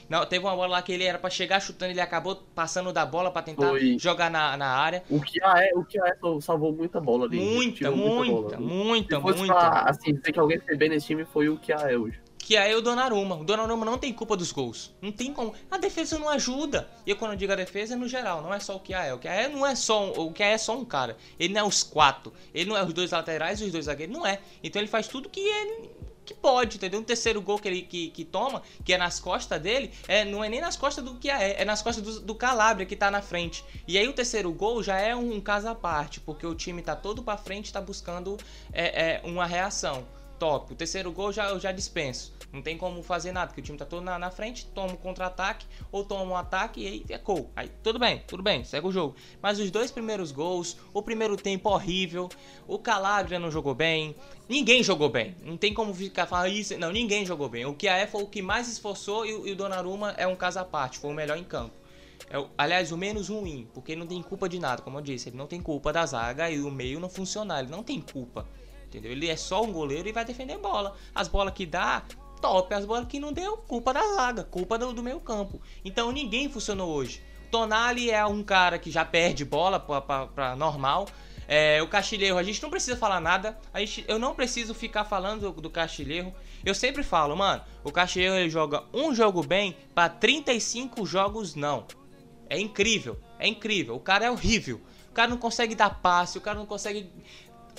não, 0.09 0.25
teve 0.25 0.45
uma 0.45 0.55
bola 0.55 0.67
lá 0.67 0.81
que 0.81 0.91
ele 0.91 1.03
era 1.03 1.17
para 1.17 1.29
chegar 1.29 1.59
chutando, 1.59 1.91
ele 1.91 1.99
acabou 1.99 2.35
passando 2.55 2.93
da 2.93 3.05
bola 3.05 3.29
para 3.29 3.41
tentar 3.41 3.67
Foi. 3.67 3.97
jogar 3.99 4.31
na, 4.31 4.55
na 4.55 4.67
área. 4.67 5.03
O 5.09 5.19
que 5.19 5.41
é, 5.43 5.71
o 5.75 5.83
que 5.83 5.99
é 5.99 6.17
salvou 6.41 6.71
muita 6.71 7.01
bola 7.01 7.25
ali. 7.25 7.39
Muita, 7.39 7.91
muita, 7.91 8.57
muita, 8.57 8.59
muita, 8.59 9.19
muita. 9.19 9.47
Falar, 9.47 9.89
assim, 9.89 10.13
dizer 10.13 10.31
que 10.31 10.39
alguém 10.39 10.59
fez 10.59 10.77
bem 10.77 10.89
nesse 10.89 11.07
time 11.07 11.25
foi 11.25 11.49
o 11.49 11.57
que 11.57 11.73
é 11.73 11.97
hoje. 11.97 12.19
Que 12.37 12.55
é 12.55 12.73
o 12.73 12.81
Donnarumma. 12.81 13.35
O 13.35 13.43
Donnarumma 13.43 13.85
não 13.85 13.97
tem 13.97 14.13
culpa 14.13 14.37
dos 14.37 14.53
gols. 14.53 14.95
Não 15.01 15.11
tem 15.11 15.33
como. 15.33 15.53
A 15.69 15.77
defesa 15.77 16.17
não 16.17 16.29
ajuda. 16.29 16.87
E 17.05 17.13
quando 17.13 17.31
eu 17.31 17.37
digo 17.37 17.51
a 17.51 17.57
defesa 17.57 17.95
é 17.95 17.97
no 17.97 18.07
geral, 18.07 18.41
não 18.41 18.53
é 18.53 18.59
só 18.61 18.77
o 18.77 18.79
que 18.79 18.93
é. 18.93 19.13
O 19.13 19.17
que 19.17 19.27
é 19.27 19.49
não 19.49 19.67
é 19.67 19.75
só 19.75 20.13
o 20.13 20.31
que 20.31 20.41
é 20.41 20.57
só 20.57 20.77
um 20.77 20.85
cara. 20.85 21.17
Ele 21.37 21.53
não 21.53 21.61
é 21.61 21.63
os 21.65 21.83
quatro. 21.83 22.31
Ele 22.53 22.69
não 22.69 22.77
é 22.77 22.83
os 22.85 22.93
dois 22.93 23.11
laterais 23.11 23.59
e 23.59 23.65
os 23.65 23.71
dois 23.73 23.83
zagueiros. 23.83 24.15
Não 24.15 24.25
é. 24.25 24.39
Então 24.63 24.81
ele 24.81 24.87
faz 24.87 25.09
tudo 25.09 25.27
que 25.27 25.41
ele 25.41 25.89
que 26.27 26.33
pode, 26.33 26.75
entendeu? 26.75 26.99
Um 26.99 27.03
terceiro 27.03 27.41
gol 27.41 27.57
que 27.57 27.67
ele 27.67 27.81
que, 27.81 28.09
que 28.09 28.25
toma, 28.25 28.61
que 28.83 28.93
é 28.93 28.97
nas 28.97 29.17
costas 29.19 29.61
dele, 29.61 29.91
é, 30.07 30.25
não 30.25 30.43
é 30.43 30.49
nem 30.49 30.59
nas 30.59 30.75
costas 30.75 31.03
do 31.03 31.15
que 31.15 31.29
é, 31.29 31.61
é 31.61 31.65
nas 31.65 31.81
costas 31.81 32.03
do, 32.03 32.19
do 32.19 32.35
Calabria 32.35 32.85
que 32.85 32.95
tá 32.95 33.09
na 33.09 33.21
frente. 33.21 33.63
E 33.87 33.97
aí 33.97 34.07
o 34.07 34.13
terceiro 34.13 34.51
gol 34.51 34.83
já 34.83 34.99
é 34.99 35.15
um, 35.15 35.35
um 35.35 35.41
caso 35.41 35.69
à 35.69 35.73
parte, 35.73 36.19
porque 36.19 36.45
o 36.45 36.53
time 36.53 36.81
tá 36.81 36.95
todo 36.95 37.23
para 37.23 37.37
frente, 37.37 37.71
tá 37.71 37.79
buscando 37.79 38.37
é, 38.73 39.13
é, 39.13 39.21
uma 39.23 39.45
reação. 39.45 40.05
Top. 40.39 40.71
O 40.71 40.75
terceiro 40.75 41.11
gol 41.11 41.31
já, 41.31 41.49
eu 41.49 41.59
já 41.59 41.71
dispenso. 41.71 42.33
Não 42.51 42.61
tem 42.61 42.77
como 42.77 43.03
fazer 43.03 43.31
nada, 43.31 43.47
porque 43.47 43.61
o 43.61 43.63
time 43.63 43.77
tá 43.77 43.85
todo 43.85 44.03
na, 44.03 44.17
na 44.17 44.31
frente, 44.31 44.65
toma 44.67 44.93
um 44.93 44.95
contra-ataque, 44.95 45.65
ou 45.91 46.03
toma 46.03 46.23
um 46.23 46.35
ataque 46.35 46.81
e 46.81 46.87
aí 46.87 47.05
é 47.09 47.17
gol. 47.17 47.51
Aí 47.55 47.69
tudo 47.83 47.99
bem, 47.99 48.23
tudo 48.25 48.41
bem, 48.41 48.63
segue 48.63 48.87
o 48.87 48.91
jogo. 48.91 49.15
Mas 49.41 49.59
os 49.59 49.69
dois 49.69 49.91
primeiros 49.91 50.31
gols, 50.31 50.77
o 50.93 51.01
primeiro 51.01 51.35
tempo 51.35 51.69
horrível, 51.69 52.29
o 52.67 52.79
Calabria 52.79 53.37
não 53.37 53.51
jogou 53.51 53.75
bem, 53.75 54.15
ninguém 54.47 54.81
jogou 54.81 55.09
bem. 55.09 55.35
Não 55.43 55.57
tem 55.57 55.73
como 55.73 55.93
ficar 55.93 56.25
falando 56.25 56.53
isso, 56.53 56.77
não, 56.77 56.91
ninguém 56.91 57.25
jogou 57.25 57.49
bem. 57.49 57.65
O 57.65 57.73
que 57.73 57.87
a 57.87 58.07
foi 58.07 58.23
o 58.23 58.27
que 58.27 58.41
mais 58.41 58.67
esforçou 58.67 59.25
e, 59.25 59.29
e 59.29 59.51
o 59.51 59.55
Donnarumma 59.55 60.11
é 60.17 60.25
um 60.25 60.35
caso 60.35 60.59
à 60.59 60.65
parte, 60.65 60.99
foi 60.99 61.11
o 61.11 61.13
melhor 61.13 61.37
em 61.37 61.43
campo. 61.43 61.73
É, 62.29 62.43
aliás, 62.57 62.91
o 62.91 62.97
menos 62.97 63.29
ruim, 63.29 63.67
porque 63.73 63.91
ele 63.91 63.99
não 63.99 64.07
tem 64.07 64.21
culpa 64.21 64.49
de 64.49 64.59
nada, 64.59 64.81
como 64.81 64.97
eu 64.97 65.01
disse, 65.01 65.29
ele 65.29 65.37
não 65.37 65.47
tem 65.47 65.61
culpa 65.61 65.93
da 65.93 66.05
zaga 66.05 66.49
e 66.49 66.59
o 66.59 66.71
meio 66.71 66.99
não 66.99 67.09
funcionar, 67.09 67.59
ele 67.59 67.71
não 67.71 67.83
tem 67.83 68.01
culpa. 68.01 68.45
Entendeu? 68.87 69.11
Ele 69.11 69.27
é 69.27 69.35
só 69.35 69.61
um 69.63 69.71
goleiro 69.71 70.07
e 70.07 70.11
vai 70.11 70.23
defender 70.23 70.57
bola. 70.57 70.95
As 71.13 71.27
bolas 71.27 71.53
que 71.53 71.65
dá, 71.65 72.03
top. 72.41 72.73
As 72.73 72.85
bolas 72.85 73.07
que 73.07 73.19
não 73.19 73.33
deu, 73.33 73.57
culpa 73.57 73.93
da 73.93 74.01
zaga, 74.15 74.43
culpa 74.43 74.77
do, 74.77 74.93
do 74.93 75.03
meio 75.03 75.19
campo. 75.19 75.61
Então 75.83 76.11
ninguém 76.11 76.49
funcionou 76.49 76.89
hoje. 76.89 77.21
Tonali 77.51 78.09
é 78.09 78.25
um 78.25 78.43
cara 78.43 78.77
que 78.77 78.91
já 78.91 79.05
perde 79.05 79.45
bola 79.45 79.79
para 79.79 80.55
normal. 80.55 81.07
É, 81.47 81.81
o 81.81 81.87
Castilheiro, 81.87 82.37
a 82.37 82.43
gente 82.43 82.61
não 82.61 82.69
precisa 82.69 82.97
falar 82.97 83.21
nada. 83.21 83.57
A 83.73 83.79
gente, 83.79 84.03
eu 84.07 84.19
não 84.19 84.35
preciso 84.35 84.73
ficar 84.73 85.05
falando 85.05 85.51
do, 85.51 85.61
do 85.61 85.69
Castilheiro. 85.69 86.33
Eu 86.65 86.75
sempre 86.75 87.03
falo, 87.03 87.35
mano, 87.35 87.63
o 87.83 87.91
Castilheiro 87.91 88.35
ele 88.35 88.49
joga 88.49 88.83
um 88.93 89.15
jogo 89.15 89.41
bem 89.43 89.77
para 89.95 90.09
35 90.09 91.05
jogos 91.05 91.55
não. 91.55 91.85
É 92.49 92.59
incrível, 92.59 93.17
é 93.39 93.47
incrível. 93.47 93.95
O 93.95 93.99
cara 93.99 94.25
é 94.25 94.31
horrível. 94.31 94.81
O 95.09 95.13
cara 95.13 95.29
não 95.29 95.37
consegue 95.37 95.73
dar 95.73 96.01
passe, 96.01 96.37
o 96.37 96.41
cara 96.41 96.59
não 96.59 96.65
consegue 96.65 97.09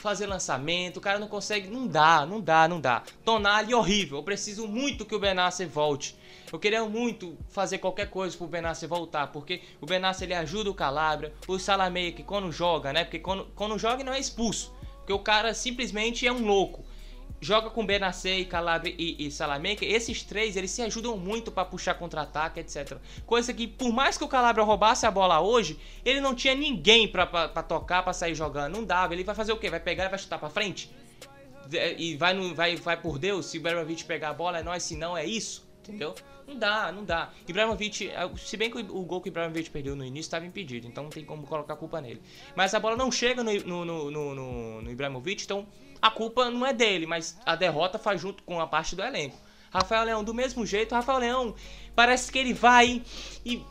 fazer 0.01 0.27
lançamento, 0.27 0.99
o 0.99 1.01
cara 1.01 1.19
não 1.19 1.29
consegue. 1.29 1.69
Não 1.69 1.87
dá, 1.87 2.25
não 2.27 2.41
dá, 2.41 2.69
não 2.69 2.81
dá. 2.81 3.03
Tonali 3.25 3.75
horrível. 3.75 4.19
Eu 4.19 4.23
preciso 4.23 4.67
muito 4.67 5.05
que 5.05 5.15
o 5.15 5.19
Benasser 5.19 5.69
volte. 5.69 6.17
Eu 6.53 6.59
queria 6.59 6.85
muito 6.85 7.37
fazer 7.51 7.79
qualquer 7.79 8.09
coisa 8.09 8.37
pro 8.37 8.47
Benasser 8.47 8.89
voltar, 8.89 9.27
porque 9.29 9.61
o 9.81 9.87
Benasser 9.87 10.27
ele 10.27 10.35
ajuda 10.35 10.71
o 10.71 10.75
Calabria, 10.75 11.33
o 11.47 11.59
Salameia 11.59 12.13
que 12.13 12.23
quando 12.23 12.51
joga, 12.51 12.93
né? 12.93 13.05
Porque 13.05 13.19
quando, 13.19 13.47
quando 13.55 13.79
joga 13.79 14.03
não 14.03 14.15
é 14.15 14.19
expulso, 14.19 14.73
porque 14.97 15.13
o 15.13 15.19
cara 15.19 15.53
simplesmente 15.53 16.27
é 16.27 16.33
um 16.33 16.47
louco. 16.47 16.85
Joga 17.41 17.71
com 17.71 17.85
Benacé 17.85 18.39
e 18.39 18.45
Calabria 18.45 18.95
e, 18.99 19.27
e 19.27 19.31
Salamanca, 19.31 19.85
esses 19.85 20.23
três 20.23 20.57
eles 20.57 20.71
se 20.71 20.83
ajudam 20.83 21.17
muito 21.17 21.51
para 21.51 21.65
puxar 21.65 21.95
contra-ataque, 21.95 22.61
etc. 22.61 22.99
Coisa 23.27 23.53
que, 23.53 23.67
por 23.67 23.93
mais 23.93 24.19
que 24.19 24.25
o 24.25 24.29
Calabria 24.29 24.65
roubasse 24.65 25.07
a 25.07 25.11
bola 25.11 25.41
hoje, 25.41 25.79
ele 26.05 26.21
não 26.21 26.35
tinha 26.35 26.55
ninguém 26.55 27.09
para 27.09 27.27
tocar, 27.63 28.03
para 28.03 28.13
sair 28.13 28.35
jogando. 28.35 28.75
Não 28.75 28.85
dava. 28.85 29.15
Ele 29.15 29.25
vai 29.25 29.35
fazer 29.35 29.53
o 29.53 29.57
quê? 29.57 29.71
Vai 29.71 29.81
pegar 29.81 30.07
e 30.07 30.09
vai 30.09 30.19
chutar 30.19 30.39
para 30.39 30.51
frente? 30.51 30.91
E 31.99 32.17
vai, 32.17 32.33
no, 32.33 32.55
vai, 32.55 32.77
vai 32.77 32.97
por 33.01 33.19
Deus, 33.19 33.47
se 33.47 33.59
o 33.59 33.61
Ibrahimovic 33.61 34.05
pegar 34.05 34.31
a 34.31 34.35
bola 34.35 34.59
é 34.59 34.63
nós, 34.63 34.83
se 34.83 34.97
não 34.97 35.17
é 35.17 35.25
isso. 35.25 35.69
Entendeu? 35.81 36.15
Não 36.47 36.59
dá, 36.59 36.91
não 36.91 37.05
dá. 37.05 37.31
Ibrahimovic, 37.47 38.09
é, 38.09 38.31
se 38.37 38.57
bem 38.57 38.71
que 38.71 38.79
o 38.79 39.03
gol 39.05 39.21
que 39.21 39.29
o 39.29 39.31
Ibrahimovic 39.31 39.69
perdeu 39.69 39.95
no 39.95 40.03
início 40.03 40.29
estava 40.29 40.47
impedido, 40.47 40.87
então 40.87 41.05
não 41.05 41.11
tem 41.11 41.23
como 41.23 41.47
colocar 41.47 41.75
a 41.75 41.77
culpa 41.77 42.01
nele. 42.01 42.23
Mas 42.57 42.73
a 42.73 42.81
bola 42.81 42.97
não 42.97 43.13
chega 43.13 43.45
no, 43.45 43.53
no, 43.53 43.85
no, 43.85 44.11
no, 44.11 44.83
no 44.83 44.91
Ibrahimovic, 44.91 45.45
então 45.45 45.67
a 46.01 46.11
culpa 46.11 46.51
não 46.51 46.67
é 46.67 46.73
dele, 46.73 47.07
mas 47.07 47.39
a 47.45 47.57
derrota 47.57 47.99
faz 47.99 48.21
junto 48.21 48.43
com 48.43 48.61
a 48.61 48.67
parte 48.67 48.95
do 48.95 49.03
elenco. 49.03 49.37
Rafael 49.71 50.05
Leão, 50.05 50.25
do 50.25 50.33
mesmo 50.33 50.65
jeito, 50.65 50.95
Rafael 50.95 51.19
Leão 51.19 51.55
parece 51.95 52.33
que 52.33 52.39
ele 52.39 52.55
vai 52.55 53.03
e. 53.45 53.63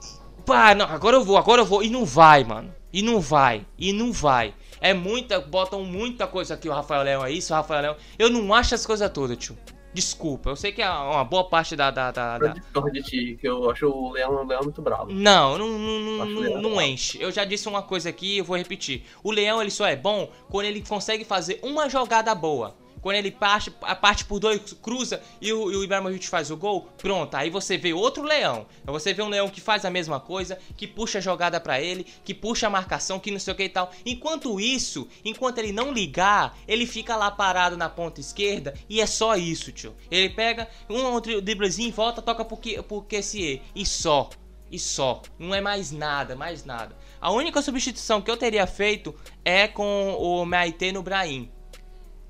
Pá, 0.46 0.76
não, 0.76 0.86
agora 0.86 1.16
eu 1.16 1.24
vou, 1.24 1.38
agora 1.38 1.62
eu 1.62 1.66
vou. 1.66 1.84
E 1.84 1.90
não 1.90 2.06
vai, 2.06 2.44
mano. 2.44 2.74
E 2.94 3.02
não 3.02 3.20
vai, 3.20 3.66
e 3.78 3.92
não 3.92 4.12
vai. 4.12 4.54
É 4.80 4.94
muita, 4.94 5.40
botam 5.40 5.84
muita 5.84 6.28
coisa 6.28 6.54
aqui, 6.54 6.70
o 6.70 6.74
Rafael 6.74 7.04
Leão 7.04 7.26
é 7.26 7.32
isso, 7.32 7.54
o 7.54 7.56
Rafael 7.56 7.82
Leão. 7.82 7.96
Eu 8.18 8.30
não 8.30 8.54
acho 8.54 8.76
as 8.76 8.86
coisas 8.86 9.10
todas, 9.12 9.38
tio. 9.38 9.58
Desculpa, 9.98 10.52
eu 10.52 10.56
sei 10.56 10.72
que 10.72 10.80
é 10.80 10.88
uma 10.88 11.24
boa 11.24 11.50
parte 11.50 11.76
da. 11.76 11.90
da, 11.90 12.12
da, 12.12 12.38
da... 12.38 12.56
Eu 12.76 12.92
de 12.92 13.02
ti, 13.02 13.36
que 13.42 13.48
eu 13.50 13.68
acho 13.72 13.88
o 13.88 14.12
Leão, 14.12 14.44
o 14.44 14.46
Leão 14.46 14.62
muito 14.62 14.80
bravo. 14.80 15.12
Não, 15.12 15.58
não, 15.58 15.68
não, 15.68 16.26
não, 16.28 16.62
não 16.62 16.80
enche. 16.80 17.20
Eu 17.20 17.32
já 17.32 17.44
disse 17.44 17.68
uma 17.68 17.82
coisa 17.82 18.10
aqui 18.10 18.36
e 18.36 18.38
eu 18.38 18.46
vou 18.46 18.56
repetir. 18.56 19.06
O 19.24 19.32
Leão 19.32 19.60
ele 19.60 19.72
só 19.72 19.88
é 19.88 19.96
bom 19.96 20.30
quando 20.52 20.68
ele 20.68 20.84
consegue 20.88 21.26
fazer 21.26 21.60
uma 21.64 21.90
jogada 21.90 22.36
boa. 22.36 22.76
Quando 23.08 23.16
ele 23.16 23.32
parte, 23.32 23.72
parte 23.72 24.26
por 24.26 24.38
dois, 24.38 24.74
cruza 24.82 25.22
e 25.40 25.54
o, 25.54 25.72
e 25.72 25.78
o 25.78 25.84
Ibrahimovic 25.86 26.28
faz 26.28 26.52
o 26.52 26.58
gol, 26.58 26.90
pronto. 26.98 27.36
Aí 27.36 27.50
você 27.50 27.78
vê 27.78 27.94
outro 27.94 28.22
leão. 28.22 28.66
Você 28.84 29.14
vê 29.14 29.24
um 29.24 29.30
leão 29.30 29.48
que 29.48 29.62
faz 29.62 29.86
a 29.86 29.90
mesma 29.90 30.20
coisa, 30.20 30.60
que 30.76 30.86
puxa 30.86 31.20
a 31.20 31.22
jogada 31.22 31.58
para 31.58 31.80
ele, 31.80 32.06
que 32.26 32.34
puxa 32.34 32.68
a 32.68 32.70
marcação, 32.70 33.18
que 33.18 33.32
não 33.32 33.40
sei 33.40 33.54
o 33.54 33.56
que 33.56 33.64
e 33.64 33.70
tal. 33.70 33.92
Enquanto 34.06 34.60
isso, 34.60 35.08
enquanto 35.24 35.60
ele 35.60 35.72
não 35.72 35.94
ligar, 35.94 36.58
ele 36.68 36.86
fica 36.86 37.16
lá 37.16 37.32
parado 37.32 37.78
na 37.78 37.88
ponta 37.88 38.20
esquerda 38.20 38.74
e 38.90 39.00
é 39.00 39.06
só 39.06 39.38
isso, 39.38 39.72
tio. 39.72 39.96
Ele 40.12 40.30
pega 40.30 40.68
um 40.90 41.06
outro 41.06 41.42
driblezinho, 41.42 41.94
volta, 41.94 42.22
toca 42.22 42.44
pro, 42.44 42.58
pro 42.84 43.04
QSE 43.04 43.62
e 43.74 43.86
só. 43.86 44.30
E 44.70 44.78
só. 44.78 45.22
Não 45.40 45.56
é 45.56 45.62
mais 45.62 45.94
nada, 45.94 46.36
mais 46.36 46.66
nada. 46.66 46.94
A 47.22 47.32
única 47.32 47.62
substituição 47.62 48.22
que 48.22 48.30
eu 48.30 48.36
teria 48.36 48.68
feito 48.68 49.16
é 49.46 49.66
com 49.66 50.14
o 50.20 50.44
Maite 50.44 50.92
no 50.92 51.02
Brahim. 51.02 51.50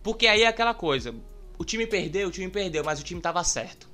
Porque 0.07 0.25
aí 0.25 0.43
é 0.43 0.47
aquela 0.47 0.73
coisa. 0.73 1.13
O 1.57 1.65
time 1.65 1.85
perdeu, 1.85 2.29
o 2.29 2.31
time 2.31 2.49
perdeu, 2.49 2.81
mas 2.81 2.97
o 2.97 3.03
time 3.03 3.19
tava 3.19 3.43
certo. 3.43 3.89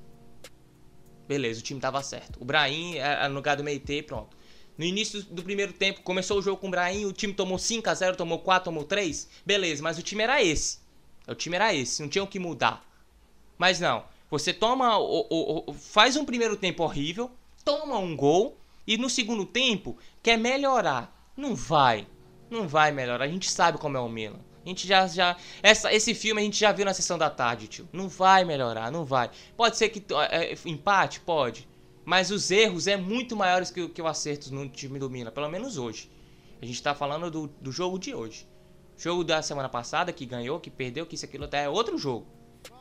Beleza, 1.27 1.59
o 1.59 1.63
time 1.63 1.79
tava 1.79 2.03
certo. 2.03 2.39
O 2.39 2.45
Brahim 2.45 2.97
era 2.97 3.27
no 3.27 3.33
lugar 3.33 3.57
do 3.57 3.63
Meite, 3.63 4.03
pronto. 4.03 4.37
No 4.77 4.85
início 4.85 5.23
do 5.23 5.41
primeiro 5.41 5.73
tempo, 5.73 6.03
começou 6.03 6.37
o 6.37 6.41
jogo 6.43 6.61
com 6.61 6.67
o 6.67 6.69
Brahim, 6.69 7.05
o 7.05 7.11
time 7.11 7.33
tomou 7.33 7.57
5 7.57 7.89
a 7.89 7.95
0 7.95 8.15
tomou 8.15 8.37
4, 8.37 8.65
tomou 8.65 8.83
3. 8.83 9.27
Beleza, 9.43 9.81
mas 9.81 9.97
o 9.97 10.03
time 10.03 10.21
era 10.21 10.39
esse. 10.43 10.77
O 11.27 11.33
time 11.33 11.55
era 11.55 11.73
esse, 11.73 11.99
não 11.99 12.07
tinha 12.07 12.23
o 12.23 12.27
que 12.27 12.37
mudar. 12.37 12.87
Mas 13.57 13.79
não, 13.79 14.03
você 14.29 14.53
toma. 14.53 14.91
Faz 15.79 16.15
um 16.15 16.25
primeiro 16.25 16.55
tempo 16.55 16.83
horrível, 16.83 17.31
toma 17.65 17.97
um 17.97 18.15
gol, 18.15 18.55
e 18.85 18.99
no 18.99 19.09
segundo 19.09 19.47
tempo 19.47 19.97
quer 20.21 20.37
melhorar. 20.37 21.11
Não 21.35 21.55
vai. 21.55 22.05
Não 22.51 22.67
vai 22.67 22.91
melhorar. 22.91 23.25
A 23.25 23.27
gente 23.27 23.49
sabe 23.49 23.79
como 23.79 23.97
é 23.97 23.99
o 23.99 24.07
Milan. 24.07 24.52
A 24.65 24.69
gente 24.69 24.87
já. 24.87 25.07
já 25.07 25.35
essa, 25.61 25.93
esse 25.93 26.13
filme 26.13 26.41
a 26.41 26.43
gente 26.43 26.59
já 26.59 26.71
viu 26.71 26.85
na 26.85 26.93
sessão 26.93 27.17
da 27.17 27.29
tarde, 27.29 27.67
tio. 27.67 27.89
Não 27.91 28.07
vai 28.07 28.45
melhorar, 28.45 28.91
não 28.91 29.03
vai. 29.03 29.29
Pode 29.57 29.77
ser 29.77 29.89
que. 29.89 30.03
É, 30.29 30.55
empate? 30.65 31.19
Pode. 31.19 31.67
Mas 32.05 32.31
os 32.31 32.51
erros 32.51 32.87
é 32.87 32.97
muito 32.97 33.35
maiores 33.35 33.71
que, 33.71 33.87
que 33.89 34.01
o 34.01 34.07
acertos 34.07 34.51
no 34.51 34.67
time 34.67 34.99
do 34.99 35.09
Milan, 35.09 35.31
pelo 35.31 35.49
menos 35.49 35.77
hoje. 35.77 36.11
A 36.61 36.65
gente 36.65 36.81
tá 36.81 36.93
falando 36.95 37.29
do, 37.29 37.47
do 37.47 37.71
jogo 37.71 37.97
de 37.97 38.13
hoje. 38.13 38.47
Jogo 38.97 39.23
da 39.23 39.41
semana 39.41 39.67
passada, 39.67 40.13
que 40.13 40.25
ganhou, 40.25 40.59
que 40.59 40.69
perdeu, 40.69 41.05
que 41.05 41.15
isso, 41.15 41.25
aquilo 41.25 41.45
até 41.45 41.63
é 41.63 41.69
outro 41.69 41.97
jogo. 41.97 42.25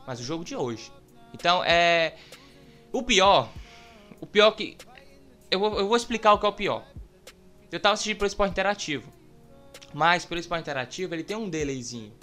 Mas 0.07 0.19
o 0.19 0.23
jogo 0.23 0.43
de 0.43 0.55
hoje. 0.55 0.91
Então, 1.33 1.63
é. 1.63 2.15
O 2.91 3.03
pior. 3.03 3.49
O 4.21 4.25
pior 4.25 4.51
que. 4.51 4.77
Eu 5.49 5.59
vou, 5.59 5.79
eu 5.79 5.87
vou 5.87 5.97
explicar 5.97 6.33
o 6.33 6.39
que 6.39 6.45
é 6.45 6.49
o 6.49 6.53
pior. 6.53 6.85
Eu 7.71 7.79
tava 7.79 7.93
assistindo 7.93 8.17
pro 8.17 8.27
esporte 8.27 8.51
interativo. 8.51 9.11
Mas 9.93 10.25
pelo 10.25 10.39
esporte 10.39 10.61
interativo 10.61 11.13
ele 11.13 11.23
tem 11.23 11.37
um 11.37 11.49
delayzinho, 11.49 12.13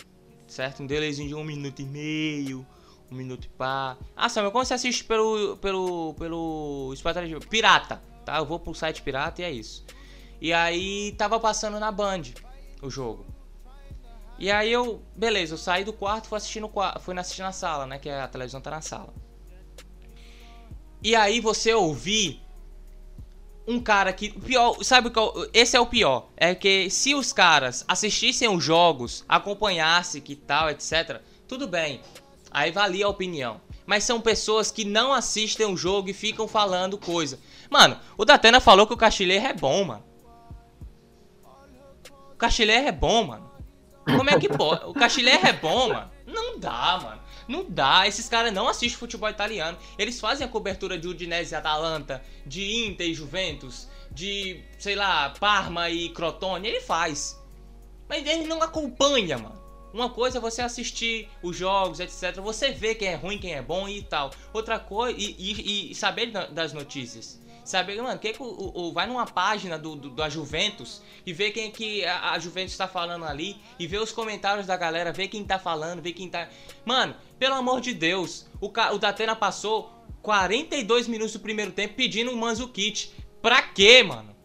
certo? 0.46 0.82
Um 0.82 0.86
delayzinho 0.86 1.28
de 1.28 1.34
um 1.34 1.44
minuto 1.44 1.80
e 1.80 1.84
meio, 1.84 2.66
um 3.10 3.14
minuto 3.14 3.44
e 3.44 3.48
pá. 3.48 3.96
Ah, 4.16 4.28
Samuel, 4.28 4.52
como 4.52 4.64
você 4.64 4.74
assiste 4.74 5.04
pelo, 5.04 5.56
pelo, 5.58 6.14
pelo 6.14 6.90
esporte 6.92 7.18
interativo? 7.18 7.46
Pirata, 7.48 8.02
tá? 8.24 8.38
Eu 8.38 8.46
vou 8.46 8.58
pro 8.58 8.74
site 8.74 9.02
pirata 9.02 9.40
e 9.40 9.44
é 9.44 9.50
isso. 9.50 9.84
E 10.40 10.52
aí 10.52 11.12
tava 11.12 11.38
passando 11.38 11.78
na 11.78 11.92
Band 11.92 12.22
o 12.82 12.90
jogo. 12.90 13.26
E 14.38 14.50
aí 14.50 14.72
eu, 14.72 15.02
beleza, 15.14 15.52
eu 15.54 15.58
saí 15.58 15.84
do 15.84 15.92
quarto, 15.92 16.28
fui 16.28 16.38
assistir 16.38 16.60
no 16.60 16.72
fui 17.00 17.18
assistir 17.18 17.42
na 17.42 17.52
sala, 17.52 17.86
né, 17.86 17.98
que 17.98 18.08
a 18.08 18.26
televisão 18.26 18.60
tá 18.60 18.70
na 18.70 18.80
sala. 18.80 19.12
E 21.02 21.14
aí 21.14 21.40
você 21.40 21.74
ouvir 21.74 22.42
um 23.70 23.80
cara 23.80 24.12
que. 24.12 24.28
Pior, 24.28 24.82
sabe 24.82 25.10
qual? 25.10 25.32
Esse 25.54 25.76
é 25.76 25.80
o 25.80 25.86
pior. 25.86 26.28
É 26.36 26.54
que 26.54 26.90
se 26.90 27.14
os 27.14 27.32
caras 27.32 27.84
assistissem 27.86 28.48
os 28.48 28.62
jogos, 28.62 29.24
acompanhassem 29.28 30.20
que 30.20 30.34
tal, 30.34 30.68
etc., 30.68 31.20
tudo 31.46 31.68
bem. 31.68 32.00
Aí 32.50 32.72
valia 32.72 33.06
a 33.06 33.08
opinião. 33.08 33.60
Mas 33.86 34.04
são 34.04 34.20
pessoas 34.20 34.70
que 34.70 34.84
não 34.84 35.12
assistem 35.12 35.66
o 35.66 35.76
jogo 35.76 36.10
e 36.10 36.14
ficam 36.14 36.48
falando 36.48 36.98
coisa. 36.98 37.38
Mano, 37.68 37.96
o 38.16 38.24
Datena 38.24 38.60
falou 38.60 38.86
que 38.86 38.94
o 38.94 38.96
Castilheiro 38.96 39.46
é 39.46 39.52
bom, 39.52 39.84
mano. 39.84 40.04
O 42.32 42.36
Castilheiro 42.36 42.88
é 42.88 42.92
bom, 42.92 43.24
mano. 43.24 43.50
Como 44.04 44.30
é 44.30 44.38
que 44.38 44.48
pode? 44.48 44.84
O 44.86 44.94
Castilheiro 44.94 45.46
é 45.46 45.52
bom, 45.52 45.88
mano. 45.88 46.10
Não 46.26 46.58
dá, 46.58 47.00
mano. 47.02 47.19
Não 47.50 47.66
dá, 47.68 48.06
esses 48.06 48.28
caras 48.28 48.52
não 48.52 48.68
assistem 48.68 48.96
futebol 48.96 49.28
italiano. 49.28 49.76
Eles 49.98 50.20
fazem 50.20 50.46
a 50.46 50.48
cobertura 50.48 50.96
de 50.96 51.08
Udinese 51.08 51.52
e 51.52 51.56
Atalanta, 51.56 52.22
de 52.46 52.86
Inter 52.86 53.08
e 53.08 53.12
Juventus, 53.12 53.88
de, 54.08 54.62
sei 54.78 54.94
lá, 54.94 55.30
Parma 55.30 55.90
e 55.90 56.10
Crotone. 56.10 56.68
Ele 56.68 56.80
faz. 56.80 57.36
Mas 58.08 58.24
ele 58.24 58.46
não 58.46 58.62
acompanha, 58.62 59.36
mano. 59.36 59.60
Uma 59.92 60.08
coisa 60.10 60.38
é 60.38 60.40
você 60.40 60.62
assistir 60.62 61.28
os 61.42 61.56
jogos, 61.56 61.98
etc. 61.98 62.36
Você 62.36 62.70
vê 62.70 62.94
quem 62.94 63.08
é 63.08 63.16
ruim, 63.16 63.36
quem 63.36 63.54
é 63.54 63.60
bom 63.60 63.88
e 63.88 64.00
tal. 64.00 64.30
Outra 64.52 64.78
coisa, 64.78 65.18
e, 65.18 65.34
e, 65.36 65.90
e 65.90 65.94
saber 65.96 66.26
das 66.26 66.72
notícias. 66.72 67.40
Saber, 67.64 68.00
mano, 68.00 68.18
que, 68.18 68.32
que 68.32 68.42
o, 68.42 68.72
o, 68.74 68.92
vai 68.92 69.06
numa 69.06 69.26
página 69.26 69.78
do, 69.78 69.94
do, 69.94 70.10
da 70.10 70.28
Juventus 70.28 71.02
e 71.26 71.32
ver 71.32 71.50
quem 71.50 71.70
que 71.70 72.04
a, 72.04 72.30
a 72.32 72.38
Juventus 72.38 72.76
tá 72.76 72.86
falando 72.88 73.24
ali. 73.24 73.60
E 73.78 73.88
ver 73.88 73.98
os 73.98 74.12
comentários 74.12 74.66
da 74.66 74.76
galera, 74.76 75.12
ver 75.12 75.26
quem 75.28 75.44
tá 75.44 75.58
falando, 75.58 76.00
ver 76.00 76.12
quem 76.12 76.28
tá. 76.28 76.48
Mano, 76.84 77.14
pelo 77.40 77.54
amor 77.54 77.80
de 77.80 77.94
Deus, 77.94 78.46
o, 78.60 78.66
o 78.66 78.98
Datena 78.98 79.34
passou 79.34 79.90
42 80.20 81.08
minutos 81.08 81.32
do 81.32 81.40
primeiro 81.40 81.72
tempo 81.72 81.94
pedindo 81.94 82.30
um 82.30 82.36
Manzukit. 82.36 83.14
Pra 83.40 83.62
quê, 83.62 84.02
mano? 84.02 84.36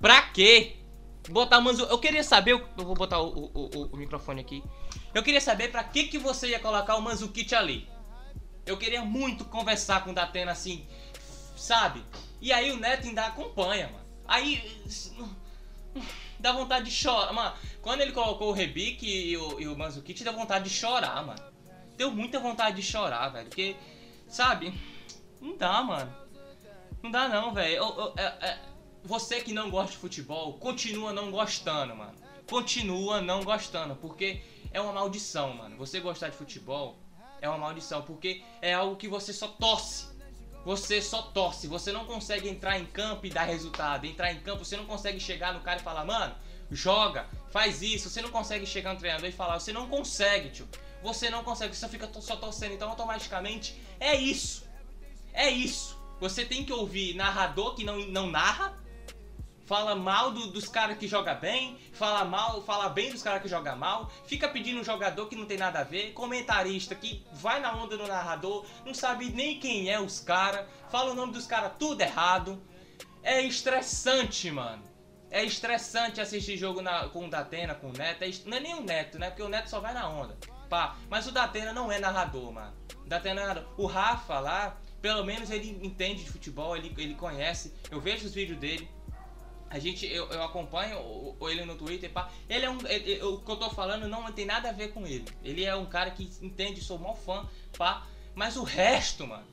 Pra 0.00 0.22
quê? 0.22 0.76
Botar 1.28 1.60
Manzu... 1.60 1.82
Eu 1.86 1.98
queria 1.98 2.22
saber. 2.22 2.52
Eu 2.52 2.84
vou 2.84 2.94
botar 2.94 3.20
o, 3.20 3.50
o, 3.52 3.70
o, 3.74 3.86
o, 3.92 3.96
microfone 3.96 4.40
aqui. 4.40 4.62
Eu 5.12 5.20
queria 5.24 5.40
saber 5.40 5.72
pra 5.72 5.82
que, 5.82 6.04
que 6.04 6.16
você 6.16 6.50
ia 6.50 6.60
colocar 6.60 6.94
o 6.94 7.02
Manzukit 7.02 7.52
ali. 7.56 7.88
Eu 8.64 8.76
queria 8.76 9.02
muito 9.02 9.44
conversar 9.44 10.04
com 10.04 10.12
o 10.12 10.14
Datena 10.14 10.52
assim, 10.52 10.86
sabe? 11.56 12.04
E 12.40 12.52
aí 12.52 12.70
o 12.70 12.78
Neto 12.78 13.08
ainda 13.08 13.26
acompanha, 13.26 13.88
mano. 13.88 14.06
Aí. 14.28 14.80
Dá 16.38 16.52
vontade 16.52 16.84
de 16.84 16.92
chorar. 16.92 17.32
Mano, 17.32 17.56
quando 17.82 18.02
ele 18.02 18.12
colocou 18.12 18.50
o 18.50 18.52
Rebic 18.52 19.04
e 19.04 19.36
o, 19.36 19.58
e 19.58 19.66
o 19.66 19.76
Manzukit, 19.76 20.22
dá 20.22 20.30
vontade 20.30 20.68
de 20.68 20.70
chorar, 20.70 21.24
mano 21.24 21.55
deu 21.96 22.10
muita 22.10 22.38
vontade 22.38 22.76
de 22.76 22.82
chorar, 22.82 23.28
velho. 23.30 23.48
Porque, 23.48 23.76
sabe? 24.28 24.72
Não 25.40 25.56
dá, 25.56 25.82
mano. 25.82 26.14
Não 27.02 27.10
dá 27.10 27.28
não, 27.28 27.52
velho. 27.54 27.82
É, 28.16 28.22
é, 28.22 28.58
você 29.02 29.40
que 29.40 29.52
não 29.52 29.70
gosta 29.70 29.92
de 29.92 29.98
futebol, 29.98 30.54
continua 30.54 31.12
não 31.12 31.30
gostando, 31.30 31.94
mano. 31.94 32.14
Continua 32.48 33.20
não 33.20 33.42
gostando, 33.42 33.96
porque 33.96 34.42
é 34.72 34.80
uma 34.80 34.92
maldição, 34.92 35.54
mano. 35.54 35.76
Você 35.76 36.00
gostar 36.00 36.28
de 36.28 36.36
futebol 36.36 36.98
é 37.40 37.48
uma 37.48 37.58
maldição, 37.58 38.02
porque 38.02 38.42
é 38.60 38.74
algo 38.74 38.96
que 38.96 39.08
você 39.08 39.32
só 39.32 39.48
torce. 39.48 40.14
Você 40.64 41.00
só 41.00 41.22
torce, 41.22 41.68
você 41.68 41.92
não 41.92 42.04
consegue 42.04 42.48
entrar 42.48 42.76
em 42.76 42.84
campo 42.86 43.24
e 43.24 43.30
dar 43.30 43.44
resultado. 43.44 44.04
Entrar 44.04 44.32
em 44.32 44.40
campo, 44.40 44.64
você 44.64 44.76
não 44.76 44.84
consegue 44.84 45.20
chegar 45.20 45.54
no 45.54 45.60
cara 45.60 45.78
e 45.78 45.82
falar, 45.82 46.04
mano, 46.04 46.34
joga, 46.70 47.28
faz 47.50 47.82
isso. 47.82 48.10
Você 48.10 48.20
não 48.20 48.30
consegue 48.30 48.66
chegar 48.66 48.92
no 48.92 48.98
treinador 48.98 49.28
e 49.28 49.32
falar, 49.32 49.60
você 49.60 49.72
não 49.72 49.88
consegue, 49.88 50.50
tio 50.50 50.68
você 51.06 51.30
não 51.30 51.44
consegue, 51.44 51.74
você 51.74 51.88
fica 51.88 52.08
só 52.20 52.36
torcendo. 52.36 52.72
Então, 52.74 52.88
automaticamente, 52.90 53.80
é 54.00 54.14
isso. 54.14 54.66
É 55.32 55.48
isso. 55.48 55.96
Você 56.20 56.44
tem 56.44 56.64
que 56.64 56.72
ouvir 56.72 57.14
narrador 57.14 57.74
que 57.74 57.84
não, 57.84 57.98
não 58.08 58.26
narra, 58.28 58.76
fala 59.66 59.94
mal 59.94 60.30
do- 60.30 60.46
dos 60.50 60.66
caras 60.68 60.96
que 60.96 61.06
joga 61.06 61.34
bem, 61.34 61.76
fala 61.92 62.24
mal, 62.24 62.62
fala 62.62 62.88
bem 62.88 63.10
dos 63.10 63.22
caras 63.22 63.42
que 63.42 63.48
joga 63.48 63.74
mal, 63.76 64.10
fica 64.26 64.48
pedindo 64.48 64.80
um 64.80 64.84
jogador 64.84 65.26
que 65.28 65.36
não 65.36 65.44
tem 65.44 65.58
nada 65.58 65.80
a 65.80 65.84
ver, 65.84 66.12
comentarista 66.12 66.94
que 66.94 67.26
vai 67.32 67.60
na 67.60 67.74
onda 67.76 67.96
do 67.98 68.06
narrador, 68.06 68.64
não 68.84 68.94
sabe 68.94 69.26
nem 69.30 69.58
quem 69.60 69.90
é 69.90 70.00
os 70.00 70.20
caras, 70.20 70.66
fala 70.90 71.10
o 71.10 71.14
nome 71.14 71.32
dos 71.32 71.46
caras 71.46 71.72
tudo 71.78 72.00
errado. 72.00 72.62
É 73.22 73.42
estressante, 73.42 74.50
mano. 74.50 74.82
É 75.30 75.44
estressante 75.44 76.20
assistir 76.20 76.56
jogo 76.56 76.80
na- 76.80 77.08
com 77.08 77.26
o 77.26 77.28
Datena, 77.28 77.74
com 77.74 77.88
o 77.88 77.92
Neto. 77.92 78.22
É 78.22 78.28
est- 78.28 78.46
não 78.46 78.56
é 78.56 78.60
nem 78.60 78.74
o 78.74 78.80
Neto, 78.80 79.18
né? 79.18 79.28
Porque 79.30 79.42
o 79.42 79.48
Neto 79.48 79.68
só 79.68 79.80
vai 79.80 79.92
na 79.92 80.08
onda. 80.08 80.38
Pá. 80.68 80.96
Mas 81.08 81.26
o 81.26 81.32
Datena 81.32 81.72
não 81.72 81.90
é 81.90 81.98
narrador, 81.98 82.52
mano. 82.52 82.74
O 83.04 83.08
Datena 83.08 83.40
é. 83.40 83.64
O 83.76 83.86
Rafa 83.86 84.40
lá, 84.40 84.76
pelo 85.00 85.24
menos 85.24 85.50
ele 85.50 85.78
entende 85.82 86.24
de 86.24 86.30
futebol, 86.30 86.76
ele, 86.76 86.92
ele 86.98 87.14
conhece. 87.14 87.72
Eu 87.90 88.00
vejo 88.00 88.26
os 88.26 88.34
vídeos 88.34 88.58
dele. 88.58 88.88
A 89.68 89.78
gente, 89.80 90.06
eu, 90.06 90.28
eu 90.30 90.42
acompanho 90.44 90.98
o- 91.00 91.48
ele 91.48 91.64
no 91.64 91.74
Twitter, 91.76 92.10
pá. 92.12 92.30
Ele 92.48 92.64
é 92.64 92.70
um. 92.70 92.78
ele- 92.86 93.20
o 93.22 93.40
que 93.40 93.50
eu 93.50 93.56
tô 93.56 93.68
falando 93.70 94.06
não 94.08 94.30
tem 94.32 94.46
nada 94.46 94.68
a 94.68 94.72
ver 94.72 94.92
com 94.92 95.06
ele. 95.06 95.24
Ele 95.42 95.64
é 95.64 95.74
um 95.74 95.86
cara 95.86 96.10
que 96.12 96.30
entende, 96.40 96.80
sou 96.80 96.98
mó 96.98 97.14
fã, 97.14 97.48
pá. 97.76 98.06
Mas 98.34 98.56
o 98.56 98.62
resto, 98.62 99.26
mano, 99.26 99.46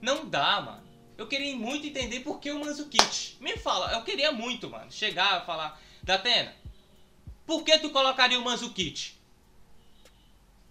não 0.00 0.24
dá, 0.26 0.60
mano. 0.60 0.82
Eu 1.18 1.26
queria 1.26 1.54
muito 1.54 1.86
entender 1.86 2.20
por 2.20 2.40
que 2.40 2.50
o 2.50 2.58
Manzukic. 2.60 3.36
Me 3.40 3.56
fala, 3.58 3.92
eu 3.92 4.02
queria 4.02 4.32
muito, 4.32 4.70
mano. 4.70 4.90
Chegar 4.90 5.42
e 5.42 5.44
falar, 5.44 5.78
Datena, 6.02 6.54
por 7.46 7.62
que 7.62 7.78
tu 7.78 7.90
colocaria 7.90 8.38
o 8.40 8.44
Manzukic? 8.44 9.19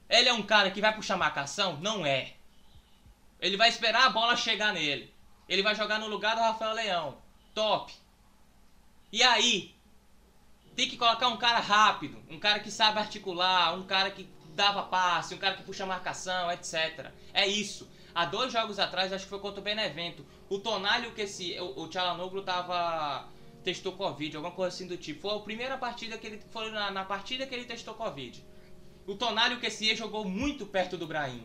Ele 0.09 0.27
é 0.27 0.33
um 0.33 0.41
cara 0.41 0.71
que 0.71 0.81
vai 0.81 0.93
puxar 0.93 1.17
marcação? 1.17 1.77
Não 1.81 2.05
é. 2.05 2.33
Ele 3.39 3.55
vai 3.55 3.69
esperar 3.69 4.07
a 4.07 4.09
bola 4.09 4.35
chegar 4.35 4.73
nele. 4.73 5.13
Ele 5.47 5.63
vai 5.63 5.75
jogar 5.75 5.99
no 5.99 6.07
lugar 6.07 6.35
do 6.35 6.41
Rafael 6.41 6.73
Leão. 6.73 7.17
Top. 7.53 7.93
E 9.11 9.21
aí? 9.23 9.75
Tem 10.75 10.89
que 10.89 10.97
colocar 10.97 11.27
um 11.27 11.37
cara 11.37 11.59
rápido, 11.59 12.23
um 12.29 12.39
cara 12.39 12.59
que 12.59 12.71
sabe 12.71 12.99
articular, 12.99 13.73
um 13.75 13.83
cara 13.83 14.11
que 14.11 14.29
dava 14.55 14.83
passe, 14.83 15.33
um 15.33 15.37
cara 15.37 15.55
que 15.55 15.63
puxa 15.63 15.85
marcação, 15.85 16.51
etc. 16.51 17.11
É 17.33 17.47
isso. 17.47 17.89
Há 18.13 18.25
dois 18.25 18.51
jogos 18.51 18.79
atrás, 18.79 19.13
acho 19.13 19.25
que 19.25 19.29
foi 19.29 19.39
contra 19.39 19.59
o 19.59 19.63
Benevento, 19.63 20.25
o 20.49 20.59
Tonali, 20.59 21.11
que 21.11 21.21
esse, 21.21 21.59
o, 21.59 21.81
o 21.81 21.87
Tchalanoglu 21.87 22.41
tava 22.41 23.27
testou 23.63 23.93
Covid, 23.93 24.35
alguma 24.35 24.53
coisa 24.53 24.73
assim 24.73 24.87
do 24.87 24.97
tipo. 24.97 25.21
Foi 25.21 25.37
a 25.37 25.39
primeira 25.39 25.77
partida 25.77 26.17
que 26.17 26.27
ele 26.27 26.41
foi 26.51 26.71
na, 26.71 26.91
na 26.91 27.05
partida 27.05 27.45
que 27.45 27.53
ele 27.53 27.65
testou 27.65 27.93
Covid. 27.93 28.43
O 29.09 29.15
Tonali, 29.15 29.55
o 29.55 29.59
Kessie 29.59 29.95
jogou 29.95 30.23
muito 30.23 30.67
perto 30.67 30.95
do 30.95 31.07
Brahim. 31.07 31.43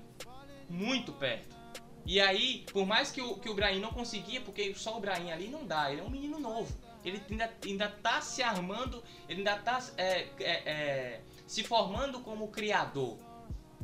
Muito 0.69 1.15
perto. 1.15 1.57
E 2.05 2.21
aí, 2.21 2.63
por 2.71 2.85
mais 2.85 3.11
que 3.11 3.23
o, 3.23 3.37
que 3.37 3.49
o 3.49 3.55
Brahim 3.55 3.81
não 3.81 3.91
conseguia, 3.91 4.43
porque 4.43 4.75
só 4.75 4.99
o 4.99 5.01
Brahim 5.01 5.33
ali 5.33 5.49
não 5.49 5.67
dá, 5.67 5.91
ele 5.91 6.03
é 6.03 6.05
um 6.05 6.11
menino 6.11 6.39
novo. 6.39 6.77
Ele 7.03 7.23
ainda, 7.31 7.51
ainda 7.65 7.89
tá 7.89 8.21
se 8.21 8.43
armando, 8.43 9.03
ele 9.27 9.39
ainda 9.39 9.57
tá 9.57 9.83
é, 9.97 10.29
é, 10.41 10.71
é, 10.71 11.21
se 11.47 11.65
formando 11.65 12.21
como 12.21 12.49
criador. 12.49 13.17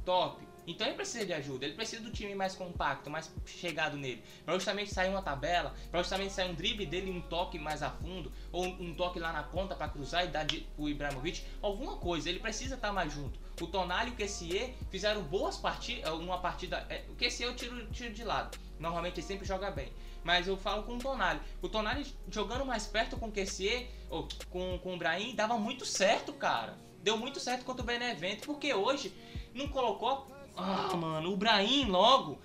Top. 0.04 0.46
Então 0.66 0.86
ele 0.86 0.94
precisa 0.96 1.24
de 1.24 1.32
ajuda, 1.32 1.64
ele 1.64 1.74
precisa 1.74 2.02
do 2.02 2.10
time 2.10 2.34
mais 2.34 2.54
compacto, 2.54 3.10
mais 3.10 3.32
chegado 3.46 3.96
nele. 3.96 4.22
Pra 4.44 4.54
justamente 4.54 4.92
sair 4.92 5.08
uma 5.08 5.22
tabela, 5.22 5.74
pra 5.90 6.00
justamente 6.00 6.32
sair 6.32 6.50
um 6.50 6.54
drible 6.54 6.86
dele, 6.86 7.10
um 7.10 7.20
toque 7.20 7.58
mais 7.58 7.82
a 7.82 7.90
fundo, 7.90 8.30
ou 8.52 8.66
um, 8.66 8.94
toque 8.94 9.18
lá 9.18 9.32
na 9.32 9.42
ponta 9.42 9.74
pra 9.74 9.88
cruzar 9.88 10.24
e 10.24 10.28
dar 10.28 10.44
de, 10.44 10.66
o 10.76 10.88
Ibrahimovic, 10.88 11.42
alguma 11.62 11.96
coisa, 11.96 12.28
ele 12.28 12.38
precisa 12.38 12.74
estar 12.74 12.92
mais 12.92 13.12
junto. 13.12 13.38
O 13.60 13.66
Tonali 13.66 14.10
e 14.10 14.12
o 14.12 14.16
Kessie 14.16 14.74
fizeram 14.90 15.22
boas 15.22 15.56
partidas, 15.56 16.10
uma 16.14 16.38
partida. 16.38 16.86
É, 16.88 17.04
o 17.10 17.14
Kessie 17.14 17.44
eu 17.44 17.54
tiro, 17.54 17.86
tiro 17.90 18.12
de 18.14 18.24
lado. 18.24 18.58
Normalmente 18.78 19.20
ele 19.20 19.26
sempre 19.26 19.46
joga 19.46 19.70
bem. 19.70 19.92
Mas 20.24 20.48
eu 20.48 20.56
falo 20.56 20.82
com 20.82 20.96
o 20.96 20.98
Tonali. 20.98 21.40
O 21.60 21.68
Tonali 21.68 22.06
jogando 22.30 22.64
mais 22.64 22.86
perto 22.86 23.16
com 23.16 23.28
o 23.28 23.32
Kessie, 23.32 23.86
ou 24.08 24.26
com, 24.48 24.78
com 24.78 24.94
o 24.94 24.98
Brahim, 24.98 25.34
dava 25.34 25.58
muito 25.58 25.84
certo, 25.84 26.32
cara. 26.32 26.76
Deu 27.02 27.16
muito 27.16 27.38
certo 27.40 27.64
contra 27.64 27.82
o 27.82 27.86
Benevento, 27.86 28.46
porque 28.46 28.72
hoje 28.74 29.14
não 29.54 29.68
colocou. 29.68 30.26
Ah, 30.56 30.94
mano, 30.96 31.32
o 31.32 31.36
Brahim 31.36 31.86
logo 31.86 32.38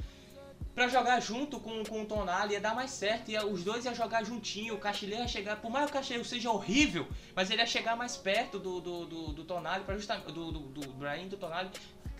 pra 0.75 0.89
jogar 0.89 1.21
junto 1.21 1.57
com, 1.57 1.83
com 1.85 2.01
o 2.01 2.05
Tonali 2.05 2.53
ia 2.53 2.59
dar 2.59 2.75
mais 2.75 2.91
certo. 2.91 3.31
Ia, 3.31 3.45
os 3.45 3.63
dois 3.63 3.85
iam 3.85 3.95
jogar 3.95 4.23
juntinho. 4.25 4.75
O 4.75 4.77
Castilheiro 4.77 5.23
ia 5.23 5.27
chegar. 5.27 5.55
Por 5.55 5.71
mais 5.71 5.85
que 5.85 5.91
o 5.91 5.93
Castilheiro 5.93 6.27
seja 6.27 6.51
horrível, 6.51 7.07
mas 7.33 7.49
ele 7.49 7.61
ia 7.61 7.65
chegar 7.65 7.95
mais 7.95 8.17
perto 8.17 8.59
do, 8.59 8.81
do, 8.81 9.05
do, 9.05 9.27
do 9.33 9.43
Tonali, 9.45 9.85
pra 9.85 9.95
justamente, 9.95 10.31
do, 10.33 10.51
do, 10.51 10.59
do 10.59 10.93
Brahim 10.93 11.29
do 11.29 11.37
Tonali, 11.37 11.69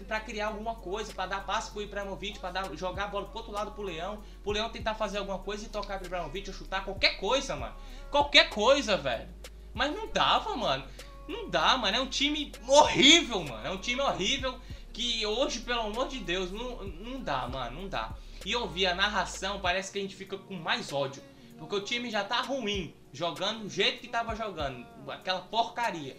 pra 0.08 0.22
criar 0.22 0.48
alguma 0.48 0.76
coisa, 0.76 1.13
pra 1.13 1.26
dar 1.26 1.46
passe 1.46 1.72
pro 1.72 1.82
Ibrahimovic, 1.82 2.39
pra 2.39 2.52
dar, 2.52 2.74
jogar 2.76 3.06
a 3.06 3.08
bola 3.08 3.26
pro 3.28 3.38
outro 3.38 3.52
lado 3.52 3.72
pro 3.72 3.84
Leão. 3.84 4.24
Pro 4.41 4.54
Leão 4.54 4.70
tentar 4.70 4.96
fazer 4.96 5.18
alguma 5.18 5.39
coisa 5.39 5.65
e 5.65 5.70
tocar 5.70 5.98
pro 5.98 6.08
Ibrahimovic 6.08 6.50
ou 6.50 6.56
chutar 6.56 6.86
qualquer 6.86 7.20
coisa, 7.20 7.58
mano. 7.58 7.76
Qualquer 8.10 8.50
coisa, 8.50 8.96
velho. 8.96 9.28
Mas 9.74 9.94
não 9.94 10.08
dava, 10.08 10.56
mano. 10.56 10.86
Não 11.28 11.50
dá, 11.50 11.76
mano. 11.78 11.98
É 11.98 12.00
um 12.00 12.08
time 12.08 12.54
horrível, 12.65 13.44
mano. 13.44 13.68
É 13.68 13.70
um 13.72 13.78
time 13.78 14.00
horrível 14.02 14.58
que 14.94 15.26
hoje, 15.26 15.60
pelo 15.60 15.82
amor 15.82 16.08
de 16.08 16.20
Deus, 16.20 16.50
não, 16.52 16.82
não 16.86 17.20
dá, 17.22 17.46
mano. 17.50 17.82
Não 17.82 17.89
dá. 17.89 18.15
E 18.45 18.55
ouvir 18.55 18.86
a 18.86 18.93
narração, 18.93 19.60
parece 19.60 19.91
que 19.91 19.97
a 19.97 20.01
gente 20.01 20.15
fica 20.15 20.38
com 20.38 20.53
mais 20.53 20.93
ódio. 20.93 21.21
Porque 21.58 21.75
o 21.75 21.81
time 21.81 22.12
já 22.12 22.23
tá 22.23 22.41
ruim, 22.41 22.93
jogando 23.12 23.63
do 23.63 23.69
jeito 23.69 23.99
que 23.99 24.08
tava 24.08 24.36
jogando, 24.36 24.86
aquela 25.10 25.41
porcaria. 25.41 26.15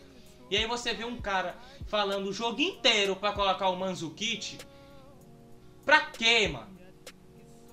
E 0.51 0.57
aí 0.57 0.67
você 0.67 0.93
vê 0.93 1.05
um 1.05 1.21
cara 1.21 1.57
falando 1.87 2.29
o 2.29 2.33
jogo 2.33 2.61
inteiro 2.61 3.15
pra 3.15 3.33
colocar 3.33 3.69
o 3.69 3.77
Manzukic. 3.77 4.59
Pra 5.85 6.07
quê, 6.07 6.49
mano? 6.49 6.77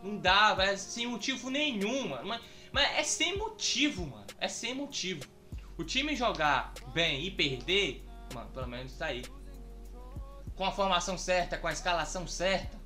Não 0.04 0.18
dá, 0.18 0.56
é 0.60 0.76
sem 0.76 1.08
motivo 1.08 1.50
nenhum, 1.50 2.10
mano. 2.10 2.28
Mas, 2.28 2.42
mas 2.72 2.92
é 2.98 3.04
sem 3.04 3.38
motivo, 3.38 4.06
mano. 4.06 4.28
É 4.38 4.48
sem 4.48 4.76
motivo. 4.76 5.24
O 5.78 5.84
time 5.84 6.16
jogar 6.16 6.74
bem 6.94 7.26
e 7.26 7.32
perder, 7.32 8.06
mano, 8.34 8.52
pelo 8.52 8.68
menos 8.68 8.94
tá 8.98 9.08
aí. 9.08 9.24
Com 10.56 10.66
a 10.66 10.72
formação 10.72 11.18
certa, 11.18 11.58
com 11.58 11.68
a 11.68 11.72
escalação 11.72 12.28
certa. 12.28 12.83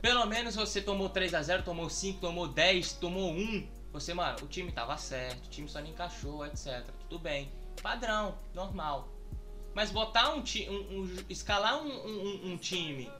Pelo 0.00 0.24
menos 0.26 0.54
você 0.56 0.80
tomou 0.80 1.08
3 1.08 1.34
a 1.34 1.42
0 1.42 1.62
tomou 1.62 1.90
5, 1.90 2.20
tomou 2.20 2.48
10, 2.48 2.94
tomou 2.94 3.32
1. 3.32 3.68
Você, 3.92 4.14
mano, 4.14 4.38
o 4.42 4.46
time 4.46 4.72
tava 4.72 4.96
certo, 4.96 5.46
o 5.46 5.50
time 5.50 5.68
só 5.68 5.80
não 5.80 5.88
encaixou, 5.88 6.46
etc. 6.46 6.84
Tudo 7.08 7.18
bem. 7.18 7.50
Padrão, 7.82 8.38
normal. 8.54 9.08
Mas 9.74 9.90
botar 9.90 10.30
um 10.30 10.42
time. 10.42 10.68
Um, 10.68 11.00
um, 11.00 11.24
escalar 11.28 11.82
um, 11.82 12.52
um, 12.52 12.56
time 12.56 13.10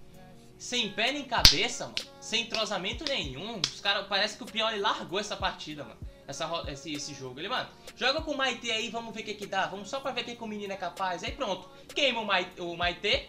sem 0.58 0.90
pé 0.92 1.12
nem 1.12 1.24
cabeça, 1.24 1.84
mano. 1.84 1.96
Sem 2.20 2.42
entrosamento 2.42 3.04
nenhum. 3.04 3.60
Os 3.60 3.80
caras. 3.80 4.06
Parece 4.06 4.36
que 4.36 4.42
o 4.42 4.46
Pioli 4.46 4.78
largou 4.78 5.18
essa 5.18 5.36
partida, 5.36 5.84
mano. 5.84 5.98
Essa, 6.26 6.48
esse, 6.68 6.92
esse 6.92 7.14
jogo. 7.14 7.40
Ele, 7.40 7.48
mano, 7.48 7.68
joga 7.96 8.20
com 8.22 8.32
o 8.32 8.36
Maite 8.36 8.70
aí, 8.70 8.88
vamos 8.88 9.12
ver 9.14 9.22
o 9.22 9.24
que, 9.24 9.34
que 9.34 9.46
dá. 9.46 9.66
Vamos 9.66 9.88
só 9.88 10.00
pra 10.00 10.12
ver 10.12 10.22
o 10.22 10.24
que, 10.24 10.36
que 10.36 10.44
o 10.44 10.46
menino 10.46 10.72
é 10.72 10.76
capaz. 10.76 11.24
Aí 11.24 11.32
pronto. 11.32 11.68
Queima 11.94 12.20
o 12.20 12.26
Maite. 12.26 12.60
O 12.60 12.76
Maite 12.76 13.28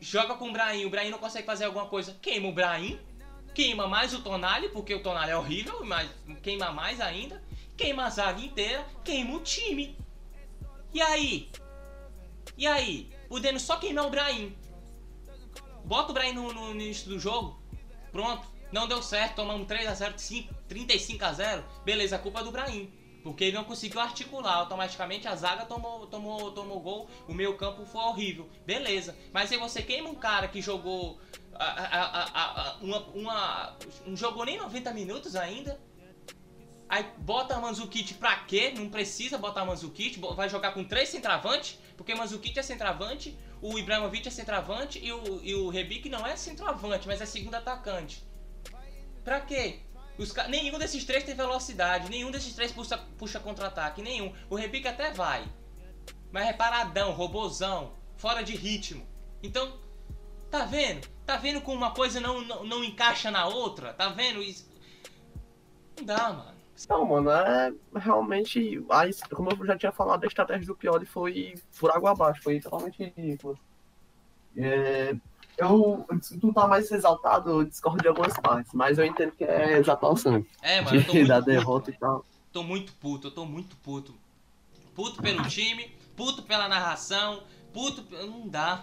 joga 0.00 0.34
com 0.34 0.48
o 0.48 0.52
Brahim, 0.52 0.86
o 0.86 0.90
Brahim 0.90 1.10
não 1.10 1.18
consegue 1.18 1.46
fazer 1.46 1.64
alguma 1.64 1.86
coisa, 1.86 2.16
queima 2.20 2.48
o 2.48 2.52
Brahim, 2.52 2.98
queima 3.54 3.86
mais 3.86 4.14
o 4.14 4.22
Tonali, 4.22 4.68
porque 4.70 4.94
o 4.94 5.02
Tonali 5.02 5.30
é 5.30 5.36
horrível, 5.36 5.84
mas 5.84 6.10
queima 6.42 6.72
mais 6.72 7.00
ainda, 7.00 7.42
queima 7.76 8.06
a 8.06 8.10
zaga 8.10 8.40
inteira, 8.40 8.86
queima 9.04 9.36
o 9.36 9.40
time. 9.40 9.96
E 10.92 11.00
aí? 11.00 11.50
E 12.56 12.66
aí? 12.66 13.10
Podendo 13.28 13.60
só 13.60 13.76
queimar 13.76 14.06
o 14.06 14.10
Brahim. 14.10 14.56
Bota 15.84 16.10
o 16.10 16.14
Brahim 16.14 16.32
no, 16.32 16.52
no 16.52 16.70
início 16.72 17.08
do 17.08 17.18
jogo, 17.18 17.60
pronto, 18.12 18.46
não 18.72 18.86
deu 18.86 19.02
certo, 19.02 19.36
tomamos 19.36 19.66
3x0, 19.66 20.48
35x0, 20.68 21.64
beleza, 21.84 22.16
a 22.16 22.18
culpa 22.18 22.40
é 22.40 22.44
do 22.44 22.52
Brahim. 22.52 22.92
Porque 23.22 23.44
ele 23.44 23.56
não 23.56 23.64
conseguiu 23.64 24.00
articular, 24.00 24.54
automaticamente 24.54 25.28
a 25.28 25.34
zaga 25.34 25.64
tomou, 25.64 26.06
tomou, 26.06 26.52
tomou 26.52 26.80
gol, 26.80 27.08
o 27.28 27.34
meio 27.34 27.56
campo 27.56 27.84
foi 27.84 28.00
horrível. 28.02 28.48
Beleza, 28.64 29.16
mas 29.32 29.52
aí 29.52 29.58
você 29.58 29.82
queima 29.82 30.08
um 30.08 30.14
cara 30.14 30.48
que 30.48 30.62
jogou 30.62 31.20
a, 31.54 31.64
a, 31.64 32.72
a, 32.72 32.76
uma, 32.80 32.98
uma, 33.08 33.76
não 34.06 34.16
jogou 34.16 34.44
nem 34.44 34.56
90 34.56 34.92
minutos 34.94 35.36
ainda. 35.36 35.80
Aí 36.88 37.06
bota 37.18 37.60
Manzukic 37.60 38.14
pra 38.14 38.36
quê? 38.44 38.72
Não 38.76 38.88
precisa 38.88 39.38
botar 39.38 39.64
Manzukic, 39.64 40.18
vai 40.34 40.48
jogar 40.48 40.72
com 40.72 40.82
três 40.82 41.08
centravantes, 41.08 41.78
porque 41.96 42.14
Manzukic 42.14 42.58
é 42.58 42.62
centravante, 42.62 43.38
o 43.62 43.78
Ibrahimovic 43.78 44.26
é 44.26 44.30
centravante 44.30 44.98
e 44.98 45.12
o, 45.12 45.40
e 45.44 45.54
o 45.54 45.68
Rebic 45.68 46.08
não 46.08 46.26
é 46.26 46.34
centroavante, 46.34 47.06
mas 47.06 47.20
é 47.20 47.26
segundo 47.26 47.54
atacante. 47.54 48.24
Pra 49.22 49.40
quê? 49.40 49.80
Os, 50.20 50.34
nenhum 50.50 50.78
desses 50.78 51.02
três 51.02 51.24
tem 51.24 51.34
velocidade, 51.34 52.10
nenhum 52.10 52.30
desses 52.30 52.54
três 52.54 52.70
puxa, 52.70 52.98
puxa 53.16 53.40
contra-ataque, 53.40 54.02
nenhum. 54.02 54.34
O 54.50 54.54
Rebic 54.54 54.86
até 54.86 55.10
vai. 55.10 55.50
Mas 56.30 56.46
é 56.46 56.52
paradão, 56.52 57.12
robozão, 57.12 57.94
fora 58.18 58.42
de 58.42 58.54
ritmo. 58.54 59.06
Então, 59.42 59.80
tá 60.50 60.66
vendo? 60.66 61.08
Tá 61.24 61.38
vendo 61.38 61.62
como 61.62 61.78
uma 61.78 61.92
coisa 61.92 62.20
não, 62.20 62.42
não, 62.42 62.64
não 62.64 62.84
encaixa 62.84 63.30
na 63.30 63.46
outra? 63.46 63.94
Tá 63.94 64.10
vendo? 64.10 64.42
Isso... 64.42 64.70
Não 65.96 66.04
dá, 66.04 66.30
mano. 66.30 66.60
Não, 66.86 67.04
mano, 67.06 67.30
é 67.30 67.72
realmente. 67.96 68.84
Aí, 68.90 69.10
como 69.30 69.50
eu 69.50 69.66
já 69.66 69.78
tinha 69.78 69.92
falado, 69.92 70.24
a 70.24 70.26
estratégia 70.26 70.66
do 70.66 70.76
Pioli 70.76 71.06
foi 71.06 71.54
por 71.78 71.90
água 71.90 72.10
abaixo, 72.10 72.42
foi 72.42 72.60
totalmente 72.60 73.02
ridícula. 73.16 73.56
É, 74.54 75.16
eu, 75.60 76.06
tu 76.40 76.52
tá 76.52 76.66
mais 76.66 76.90
exaltado, 76.90 77.50
eu 77.50 77.64
discordo 77.64 78.00
de 78.02 78.08
algumas 78.08 78.32
partes, 78.38 78.72
mas 78.72 78.98
eu 78.98 79.04
entendo 79.04 79.32
que 79.32 79.44
é 79.44 79.78
exaltar 79.78 80.10
o 80.10 80.16
sangue. 80.16 80.48
É, 80.62 80.80
mano, 80.80 80.96
eu 80.98 81.04
tô 81.06 81.12
da 81.26 81.36
muito 81.36 81.44
derrota 81.44 81.86
puto, 81.86 81.96
e 81.96 81.98
tal. 82.00 82.24
tô 82.52 82.62
muito 82.62 82.92
puto, 82.94 83.26
eu 83.28 83.30
tô 83.30 83.44
muito 83.44 83.76
puto. 83.76 84.14
Puto 84.94 85.20
pelo 85.22 85.42
time, 85.48 85.90
puto 86.16 86.42
pela 86.42 86.68
narração, 86.68 87.42
puto. 87.72 88.04
Não 88.26 88.48
dá. 88.48 88.82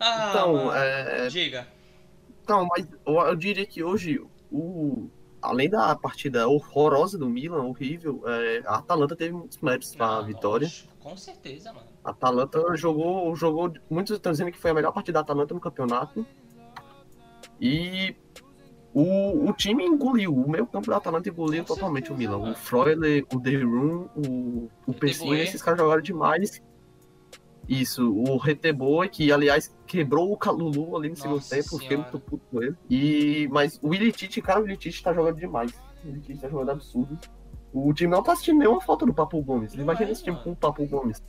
Ah, 0.00 0.26
Então, 0.30 0.52
mano. 0.54 0.72
é, 0.72 1.28
Diga. 1.28 1.68
Não, 2.48 2.66
mas 2.66 2.86
eu, 3.06 3.14
eu 3.14 3.36
diria 3.36 3.66
que 3.66 3.82
hoje, 3.82 4.20
o, 4.50 5.08
além 5.42 5.68
da 5.68 5.94
partida 5.96 6.48
horrorosa 6.48 7.18
do 7.18 7.28
Milan, 7.28 7.62
horrível, 7.64 8.22
é, 8.26 8.62
a 8.66 8.76
Atalanta 8.76 9.16
teve 9.16 9.32
muitos 9.32 9.58
méritos 9.60 9.94
para 9.94 10.06
a 10.06 10.18
Ah, 10.18 10.22
vitória. 10.22 10.68
Com 11.00 11.16
certeza, 11.16 11.72
mano. 11.72 11.87
A 12.04 12.10
Atalanta 12.10 12.76
jogou, 12.76 13.34
jogou. 13.36 13.72
Muitos 13.90 14.16
estão 14.16 14.32
dizendo 14.32 14.52
que 14.52 14.58
foi 14.58 14.70
a 14.70 14.74
melhor 14.74 14.92
partida 14.92 15.14
da 15.14 15.20
Atalanta 15.20 15.54
no 15.54 15.60
campeonato. 15.60 16.26
E 17.60 18.14
o, 18.94 19.48
o 19.48 19.52
time 19.52 19.84
engoliu. 19.84 20.34
O 20.34 20.48
meio 20.48 20.66
campo 20.66 20.90
da 20.90 20.96
Atalanta 20.96 21.28
engoliu 21.28 21.64
totalmente 21.64 22.12
o 22.12 22.16
Milan. 22.16 22.50
O 22.50 22.54
Freuler, 22.54 23.24
o 23.32 23.38
De 23.38 23.56
Roon, 23.62 24.08
o, 24.16 24.70
o 24.86 24.94
Pessinha, 24.94 25.42
esses 25.42 25.62
caras 25.62 25.80
jogaram 25.80 26.02
demais. 26.02 26.62
Isso, 27.68 28.10
o 28.10 28.38
Reteboa, 28.38 29.06
que 29.08 29.30
aliás 29.30 29.76
quebrou 29.86 30.32
o 30.32 30.38
Calulu 30.38 30.96
ali 30.96 31.10
no 31.10 31.16
segundo 31.16 31.36
Nossa 31.36 31.54
tempo, 31.54 31.78
fiquei 31.78 31.98
muito 31.98 32.18
puto 32.18 32.42
com 32.50 32.62
ele. 32.62 32.74
E, 32.88 33.46
mas 33.50 33.78
o 33.82 33.92
Ilitite, 33.92 34.40
cara, 34.40 34.60
o 34.60 34.64
Ilitite 34.64 35.02
tá 35.02 35.12
jogando 35.12 35.36
demais. 35.36 35.70
O 36.02 36.08
Ilitite 36.08 36.40
tá 36.40 36.48
jogando 36.48 36.70
absurdo. 36.70 37.18
O 37.70 37.92
time 37.92 38.10
não 38.10 38.22
tá 38.22 38.32
assistindo 38.32 38.58
nenhuma 38.58 38.80
falta 38.80 39.04
do 39.04 39.12
Papu 39.12 39.42
Gomes. 39.42 39.74
Imagina 39.74 40.08
é, 40.08 40.12
esse 40.12 40.24
time 40.24 40.38
com 40.42 40.52
o 40.52 40.56
Papu 40.56 40.86
Gomes. 40.86 41.22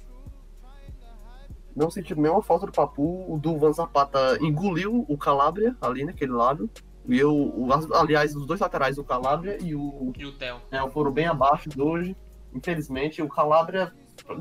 Não 1.80 1.89
sentindo 1.89 2.22
nenhuma 2.22 2.42
falta 2.42 2.65
do 2.65 2.72
Papu. 2.74 3.26
O 3.34 3.39
Duvan 3.39 3.72
Zapata 3.72 4.38
engoliu 4.42 5.06
o 5.08 5.18
Calabria 5.18 5.74
ali 5.82 6.04
naquele 6.04 6.34
lado. 6.34 6.70
E 7.08 7.18
eu, 7.18 7.34
o- 7.34 7.70
aliás, 7.96 8.36
os 8.36 8.46
dois 8.46 8.60
laterais, 8.60 8.98
o 8.98 9.04
Calabria 9.04 9.58
e 9.62 9.74
o 9.74 10.12
E 10.18 10.26
o 10.26 10.32
Theo. 10.34 10.58
é, 10.70 10.86
foram 10.89 11.10
bem 11.10 11.26
abaixo 11.26 11.70
de 11.70 11.82
hoje. 11.82 12.18
Infelizmente, 12.54 13.22
o 13.22 13.30
Calabria. 13.30 13.94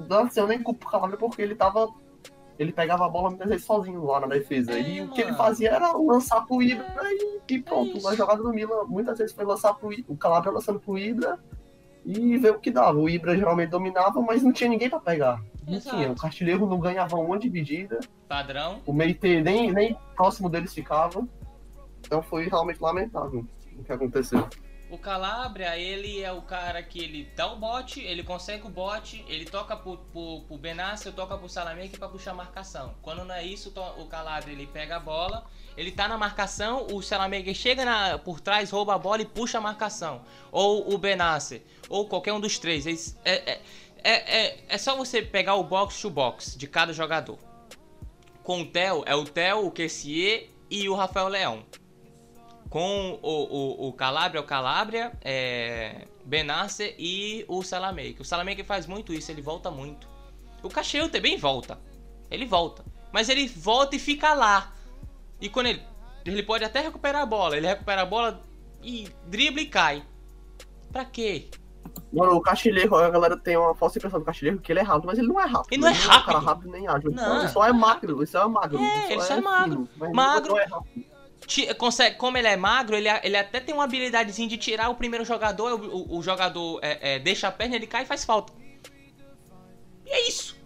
Não, 0.08 0.24
assim, 0.24 0.40
eu 0.40 0.48
nem 0.48 0.60
culpo 0.60 0.84
o 0.86 0.90
Calabria 0.90 1.16
porque 1.16 1.40
ele 1.40 1.54
tava. 1.54 1.88
Ele 2.58 2.72
pegava 2.72 3.06
a 3.06 3.08
bola 3.08 3.28
muitas 3.30 3.48
vezes 3.48 3.64
sozinho 3.64 4.04
lá 4.04 4.18
na 4.18 4.26
defesa. 4.26 4.72
É, 4.72 4.80
e 4.80 5.00
o 5.00 5.08
que 5.12 5.20
ele 5.20 5.30
mano. 5.30 5.44
fazia 5.44 5.70
era 5.70 5.92
lançar 5.92 6.44
pro 6.44 6.60
Ibra 6.60 6.84
e, 7.04 7.40
e 7.54 7.62
pronto. 7.62 7.96
isso. 7.98 8.08
a 8.08 8.16
jogada 8.16 8.42
do 8.42 8.50
Milan 8.52 8.82
muitas 8.88 9.16
vezes 9.16 9.32
foi 9.32 9.44
lançar 9.44 9.74
pro 9.74 9.92
I- 9.92 10.04
o 10.08 10.16
Calabria 10.16 10.52
lançando 10.52 10.80
pro 10.80 10.98
Ibra 10.98 11.38
e 12.04 12.36
ver 12.36 12.50
o 12.50 12.58
que 12.58 12.72
dava. 12.72 12.98
O 12.98 13.08
Ibra 13.08 13.36
geralmente 13.36 13.70
dominava, 13.70 14.20
mas 14.20 14.42
não 14.42 14.52
tinha 14.52 14.68
ninguém 14.68 14.90
pra 14.90 14.98
pegar. 14.98 15.40
Tinha. 15.80 16.10
O 16.10 16.16
Castilheiro 16.16 16.66
não 16.66 16.78
ganhava 16.80 17.16
uma 17.16 17.38
dividida. 17.38 18.00
Padrão. 18.26 18.80
O 18.86 18.92
Meite 18.92 19.40
nem, 19.42 19.70
nem 19.72 19.96
próximo 20.16 20.48
deles 20.48 20.72
ficava. 20.72 21.26
Então 22.00 22.22
foi 22.22 22.48
realmente 22.48 22.80
lamentável 22.80 23.44
o 23.76 23.84
que 23.84 23.92
aconteceu. 23.92 24.48
O 24.90 24.96
Calabria, 24.96 25.76
ele 25.76 26.22
é 26.22 26.32
o 26.32 26.40
cara 26.40 26.82
que 26.82 26.98
ele 26.98 27.30
dá 27.36 27.52
o 27.52 27.56
bote, 27.56 28.00
ele 28.00 28.22
consegue 28.22 28.66
o 28.66 28.70
bote, 28.70 29.22
ele 29.28 29.44
toca 29.44 29.76
pro, 29.76 29.98
pro, 29.98 30.40
pro 30.48 30.56
Benassi, 30.56 31.12
toca 31.12 31.36
pro 31.36 31.46
Salamanca 31.46 31.98
pra 31.98 32.08
puxar 32.08 32.30
a 32.30 32.34
marcação. 32.34 32.94
Quando 33.02 33.22
não 33.22 33.34
é 33.34 33.44
isso, 33.44 33.70
o 33.98 34.06
Calabria 34.06 34.54
ele 34.54 34.66
pega 34.66 34.96
a 34.96 35.00
bola, 35.00 35.44
ele 35.76 35.92
tá 35.92 36.08
na 36.08 36.16
marcação, 36.16 36.86
o 36.90 37.02
Salamanca 37.02 37.52
chega 37.52 37.84
na, 37.84 38.16
por 38.16 38.40
trás, 38.40 38.70
rouba 38.70 38.94
a 38.94 38.98
bola 38.98 39.20
e 39.20 39.26
puxa 39.26 39.58
a 39.58 39.60
marcação. 39.60 40.22
Ou 40.50 40.94
o 40.94 40.96
Benassi, 40.96 41.62
ou 41.90 42.08
qualquer 42.08 42.32
um 42.32 42.40
dos 42.40 42.58
três. 42.58 42.86
Eles- 42.86 43.14
é, 43.26 43.52
é, 43.52 43.60
é, 44.02 44.46
é, 44.46 44.64
é 44.68 44.78
só 44.78 44.96
você 44.96 45.22
pegar 45.22 45.54
o 45.54 45.64
box 45.64 46.00
to 46.00 46.10
box 46.10 46.56
de 46.56 46.66
cada 46.66 46.92
jogador. 46.92 47.38
Com 48.42 48.62
o 48.62 48.66
Theo, 48.66 49.02
é 49.06 49.14
o 49.14 49.24
Theo, 49.24 49.66
o 49.66 49.70
Kessier 49.70 50.48
e 50.70 50.88
o 50.88 50.94
Rafael 50.94 51.28
Leão 51.28 51.64
com 52.68 53.18
o, 53.22 53.28
o, 53.30 53.88
o 53.88 53.92
Calabria, 53.92 54.40
o 54.40 54.44
Calabria, 54.44 55.12
é, 55.22 56.06
Benassi 56.24 56.94
e 56.98 57.44
o 57.48 57.62
Salamanca. 57.62 58.22
O 58.22 58.24
Salamanca 58.24 58.62
faz 58.64 58.86
muito 58.86 59.12
isso, 59.12 59.30
ele 59.30 59.42
volta 59.42 59.70
muito. 59.70 60.08
O 60.62 60.68
Cacheu 60.68 61.08
também 61.08 61.36
volta. 61.36 61.78
Ele 62.30 62.44
volta. 62.44 62.84
Mas 63.12 63.28
ele 63.28 63.46
volta 63.46 63.96
e 63.96 63.98
fica 63.98 64.34
lá. 64.34 64.74
E 65.40 65.48
quando 65.48 65.68
ele. 65.68 65.82
Ele 66.24 66.42
pode 66.42 66.62
até 66.62 66.80
recuperar 66.80 67.22
a 67.22 67.26
bola. 67.26 67.56
Ele 67.56 67.66
recupera 67.66 68.02
a 68.02 68.06
bola 68.06 68.42
e 68.82 69.08
dribla 69.26 69.62
e 69.62 69.66
cai. 69.66 70.04
Pra 70.92 71.04
quê? 71.04 71.48
Mano, 72.12 72.32
o 72.36 72.40
Castilheiro, 72.40 72.94
a 72.96 73.10
galera 73.10 73.36
tem 73.36 73.56
uma 73.56 73.74
falsa 73.74 73.98
impressão 73.98 74.18
do 74.18 74.24
Castilheiro 74.24 74.60
que 74.60 74.72
ele 74.72 74.80
é 74.80 74.82
rápido, 74.82 75.06
mas 75.06 75.18
ele 75.18 75.28
não 75.28 75.40
é 75.40 75.44
rápido. 75.46 75.72
Ele 75.72 75.80
não 75.82 75.88
é 75.88 75.92
um 75.92 75.94
rápido. 75.94 76.24
cara 76.26 76.38
rápido 76.38 76.70
nem 76.70 76.86
ágil. 76.88 77.10
Não. 77.10 77.38
Ele 77.40 77.48
só 77.48 77.66
é 77.66 77.72
magro, 77.72 78.18
ele 78.18 78.26
só 78.26 78.44
é 78.44 78.48
magro. 78.48 78.78
É, 78.82 79.12
ele 79.12 79.22
só 79.22 79.34
é 79.34 79.40
magro. 79.40 79.76
fino, 79.86 79.88
mas 79.96 80.12
Magro. 80.12 80.44
Ele 80.46 80.54
não 80.54 80.58
é 80.60 80.64
rápido. 80.66 81.04
Ti- 81.46 81.74
Consegue, 81.74 82.16
como 82.16 82.36
ele 82.36 82.48
é 82.48 82.56
magro, 82.56 82.96
ele, 82.96 83.08
ele 83.22 83.36
até 83.36 83.60
tem 83.60 83.74
uma 83.74 83.84
habilidadezinha 83.84 84.48
de 84.48 84.56
tirar 84.58 84.88
o 84.90 84.94
primeiro 84.94 85.24
jogador. 85.24 85.80
O, 85.80 85.86
o- 86.14 86.18
o 86.18 86.22
jogador 86.22 86.78
é, 86.82 87.14
é, 87.14 87.18
deixa 87.18 87.48
a 87.48 87.52
perna, 87.52 87.76
ele 87.76 87.86
cai 87.86 88.02
e 88.02 88.06
faz 88.06 88.24
falta. 88.24 88.52
E 90.04 90.10
é 90.10 90.28
isso. 90.28 90.56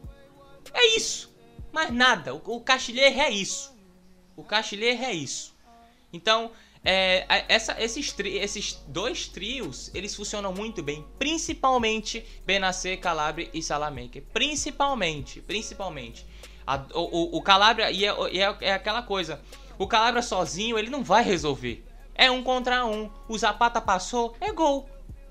É 0.73 0.97
isso. 0.97 1.33
Mais 1.73 1.91
nada. 1.93 2.35
O, 2.35 2.41
o 2.57 2.61
Castilheiro 2.61 3.21
é 3.21 3.31
isso. 3.31 3.77
O 4.37 4.43
Castilheiro 4.43 5.03
é 5.03 5.13
isso. 5.13 5.55
Então, 6.13 6.51
é, 6.85 7.45
essa- 7.49 7.81
esses, 7.81 8.12
tri- 8.12 8.38
esses 8.38 8.75
dois 8.88 9.29
trios, 9.29 9.90
eles 9.95 10.14
funcionam 10.14 10.53
muito 10.53 10.83
bem. 10.83 11.05
Principalmente 11.18 12.25
Benasser, 12.45 12.99
Calabria 13.01 13.49
e 13.55 13.62
Salamanca. 13.62 14.21
Principalmente. 14.33 15.40
Principalmente. 15.40 16.27
A- 16.66 16.85
o, 16.95 17.37
o, 17.37 17.42
Calabria, 17.42 17.90
e 17.90 18.05
é, 18.05 18.14
e 18.33 18.40
é- 18.40 18.57
é 18.61 18.73
aquela 18.73 19.03
coisa. 19.03 19.40
O 19.79 19.87
Calabria 19.87 20.23
sozinho, 20.23 20.79
ele 20.79 20.90
não 20.90 21.03
vai 21.05 21.23
resolver. 21.23 21.85
É 22.14 22.31
um 22.31 22.42
contra 22.42 22.85
um. 22.85 23.11
O 23.29 23.38
Zapata 23.38 23.81
passou, 23.81 24.35
é 24.40 24.53
gol. 24.53 24.88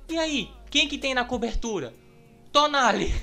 E 0.09 0.17
aí? 0.17 0.49
Quem 0.69 0.87
que 0.87 0.97
tem 0.97 1.13
na 1.13 1.23
cobertura? 1.25 1.93
Tonali. 2.51 3.13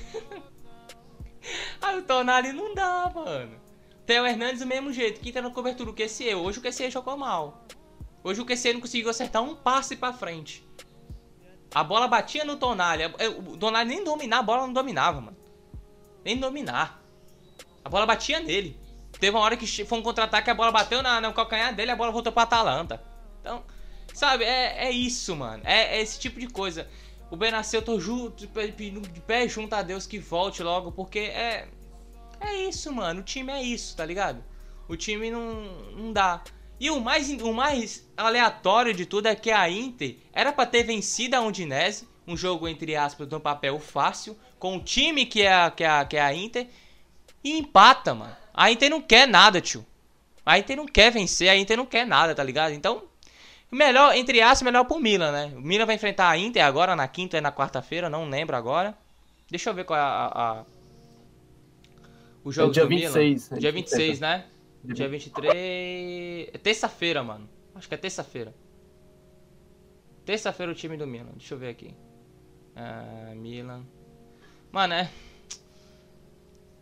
Aí 1.81 1.97
o 1.99 2.01
Tonali 2.03 2.53
não 2.53 2.73
dá, 2.73 3.11
mano. 3.13 3.59
Theo 4.05 4.25
Hernandes 4.25 4.59
do 4.61 4.65
mesmo 4.65 4.91
jeito. 4.93 5.19
Quem 5.19 5.31
tá 5.31 5.41
na 5.41 5.49
cobertura? 5.51 5.89
O 5.89 5.93
QC. 5.93 6.33
Hoje 6.35 6.59
o 6.59 6.61
QC 6.61 6.89
jogou 6.89 7.15
mal. 7.17 7.63
Hoje 8.23 8.41
o 8.41 8.45
QC 8.45 8.73
não 8.73 8.81
conseguiu 8.81 9.09
acertar 9.09 9.41
um 9.43 9.55
passe 9.55 9.95
pra 9.95 10.11
frente. 10.13 10.67
A 11.73 11.83
bola 11.83 12.07
batia 12.07 12.43
no 12.43 12.57
Tonali. 12.57 13.03
O 13.47 13.57
Tonali 13.57 13.87
nem 13.89 14.03
dominar, 14.03 14.39
a 14.39 14.43
bola 14.43 14.61
não 14.65 14.73
dominava, 14.73 15.21
mano. 15.21 15.37
Nem 16.25 16.37
dominar. 16.37 17.01
A 17.83 17.89
bola 17.89 18.05
batia 18.05 18.39
nele. 18.39 18.77
Teve 19.19 19.35
uma 19.35 19.43
hora 19.43 19.57
que 19.57 19.67
foi 19.85 19.97
um 19.97 20.01
contra-ataque, 20.01 20.49
a 20.49 20.53
bola 20.53 20.71
bateu 20.71 21.01
na, 21.01 21.19
no 21.21 21.33
calcanhar 21.33 21.73
dele, 21.75 21.91
a 21.91 21.95
bola 21.95 22.11
voltou 22.11 22.31
pra 22.31 22.43
Atalanta. 22.43 23.01
Então, 23.41 23.63
sabe, 24.13 24.43
é, 24.43 24.87
é 24.87 24.91
isso, 24.91 25.35
mano. 25.35 25.63
É, 25.65 25.97
é 25.97 26.01
esse 26.01 26.19
tipo 26.19 26.39
de 26.39 26.47
coisa. 26.47 26.87
O 27.31 27.35
Benassi, 27.37 27.79
tô 27.81 27.99
ju- 27.99 28.29
de 28.35 28.47
pé- 28.47 28.67
de 28.67 29.21
pé 29.25 29.47
junto 29.47 29.73
a 29.73 29.81
Deus 29.81 30.05
que 30.07 30.17
volte 30.19 30.63
logo, 30.63 30.91
porque 30.91 31.19
é. 31.19 31.67
É 32.39 32.55
isso, 32.63 32.91
mano. 32.93 33.19
O 33.19 33.23
time 33.23 33.51
é 33.51 33.61
isso, 33.61 33.95
tá 33.95 34.05
ligado? 34.05 34.43
O 34.87 34.95
time 34.95 35.29
não, 35.29 35.53
não 35.95 36.13
dá. 36.13 36.41
E 36.79 36.89
o 36.89 36.99
mais, 36.99 37.29
o 37.41 37.53
mais 37.53 38.07
aleatório 38.15 38.93
de 38.93 39.05
tudo 39.05 39.27
é 39.27 39.35
que 39.35 39.51
a 39.51 39.69
Inter 39.69 40.15
era 40.31 40.53
pra 40.53 40.65
ter 40.65 40.83
vencido 40.83 41.35
a 41.35 41.41
Udinese, 41.41 42.07
um 42.27 42.37
jogo 42.37 42.67
entre 42.67 42.95
aspas 42.95 43.27
no 43.27 43.39
papel 43.39 43.79
fácil, 43.79 44.37
com 44.57 44.77
o 44.77 44.79
time 44.83 45.25
que 45.25 45.41
é, 45.41 45.53
a- 45.53 45.71
que 45.71 45.83
é, 45.83 45.89
a- 45.89 46.05
que 46.05 46.15
é 46.17 46.21
a 46.21 46.33
Inter, 46.33 46.67
e 47.43 47.57
empata, 47.57 48.13
mano. 48.13 48.35
A 48.53 48.71
Inter 48.71 48.89
não 48.89 49.01
quer 49.01 49.27
nada, 49.27 49.59
tio. 49.61 49.85
A 50.45 50.57
Inter 50.57 50.77
não 50.77 50.85
quer 50.85 51.11
vencer, 51.11 51.49
a 51.49 51.55
Inter 51.57 51.77
não 51.77 51.85
quer 51.85 52.05
nada, 52.05 52.33
tá 52.33 52.43
ligado? 52.43 52.71
Então, 52.73 53.03
melhor, 53.71 54.15
entre 54.15 54.41
aspas, 54.41 54.61
melhor 54.63 54.85
pro 54.85 54.99
Milan, 54.99 55.31
né? 55.31 55.51
O 55.55 55.61
Milan 55.61 55.85
vai 55.85 55.95
enfrentar 55.95 56.29
a 56.29 56.37
Inter 56.37 56.63
agora 56.65 56.95
na 56.95 57.07
quinta 57.07 57.37
e 57.37 57.41
na 57.41 57.51
quarta-feira, 57.51 58.09
não 58.09 58.29
lembro 58.29 58.55
agora. 58.55 58.97
Deixa 59.49 59.69
eu 59.69 59.73
ver 59.73 59.83
qual 59.83 59.97
é 59.99 60.01
a. 60.01 60.05
a- 60.05 60.59
a- 60.59 60.65
O 62.43 62.51
jogo 62.51 62.69
É 62.71 62.73
dia 62.73 62.83
do 62.83 62.89
Milan. 62.89 63.11
26, 63.11 63.49
né? 63.49 63.57
Dia 63.59 63.71
26, 63.71 64.19
né? 64.19 64.45
Dia 64.83 64.95
Dia 64.95 65.09
23. 65.09 66.49
É 66.53 66.57
terça-feira, 66.57 67.23
mano. 67.23 67.49
Acho 67.75 67.87
que 67.87 67.95
é 67.95 67.97
terça-feira. 67.97 68.53
Terça-feira 70.25 70.71
o 70.71 70.75
time 70.75 70.95
do 70.95 71.07
Milan. 71.07 71.31
Deixa 71.35 71.53
eu 71.53 71.57
ver 71.57 71.69
aqui. 71.69 71.93
Ah, 72.75 73.33
Milan. 73.35 73.85
Mano, 74.71 74.93
é. 74.93 75.09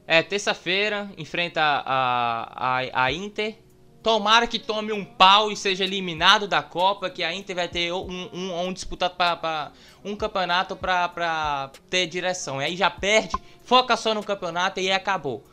É, 0.06 0.24
terça-feira, 0.24 1.12
enfrenta 1.18 1.62
a, 1.62 2.78
a, 2.80 3.04
a 3.06 3.12
Inter. 3.12 3.58
Tomara 4.02 4.48
que 4.48 4.58
tome 4.58 4.94
um 4.94 5.04
pau 5.04 5.52
e 5.52 5.58
seja 5.58 5.84
eliminado 5.84 6.48
da 6.48 6.64
Copa, 6.64 7.10
que 7.10 7.24
a 7.24 7.34
Inter 7.34 7.56
vai 7.56 7.68
ter 7.68 7.92
um, 7.92 8.30
um, 8.34 8.68
um 8.68 8.72
disputado 8.72 9.16
para 9.16 9.74
um 10.04 10.16
campeonato 10.16 10.78
pra, 10.78 11.10
pra 11.10 11.72
ter 11.90 12.08
direção. 12.08 12.62
E 12.62 12.66
aí 12.66 12.76
já 12.78 12.90
perde, 12.90 13.36
foca 13.64 13.98
só 13.98 14.14
no 14.14 14.24
campeonato 14.24 14.80
e 14.80 14.88
aí 14.88 14.94
acabou. 14.94 15.44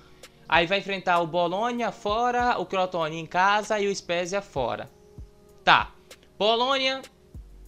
Aí 0.48 0.66
vai 0.66 0.78
enfrentar 0.78 1.20
o 1.20 1.26
Bolonha 1.26 1.90
fora, 1.90 2.59
o 2.59 2.66
Crotone 2.66 3.18
em 3.18 3.26
casa 3.26 3.78
e 3.80 3.88
o 3.88 3.94
Spezia 3.94 4.42
fora. 4.42 4.90
Tá. 5.62 5.92
Bolonha, 6.38 7.00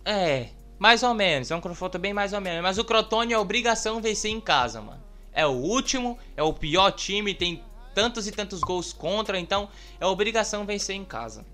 é, 0.04 0.48
mais 0.78 1.02
ou 1.02 1.14
menos. 1.14 1.50
É 1.50 1.56
um 1.56 1.60
confronto 1.60 1.98
bem 1.98 2.12
mais 2.12 2.32
ou 2.32 2.40
menos. 2.40 2.62
Mas 2.62 2.78
o 2.78 2.84
Crotone 2.84 3.32
é 3.32 3.38
obrigação 3.38 4.00
vencer 4.00 4.30
em 4.30 4.40
casa, 4.40 4.80
mano. 4.80 5.02
É 5.32 5.46
o 5.46 5.50
último, 5.50 6.18
é 6.36 6.42
o 6.42 6.52
pior 6.52 6.90
time, 6.92 7.34
tem 7.34 7.62
tantos 7.94 8.26
e 8.26 8.32
tantos 8.32 8.60
gols 8.60 8.92
contra, 8.92 9.38
então 9.38 9.68
é 9.98 10.06
obrigação 10.06 10.64
vencer 10.66 10.96
em 10.96 11.04
casa. 11.04 11.46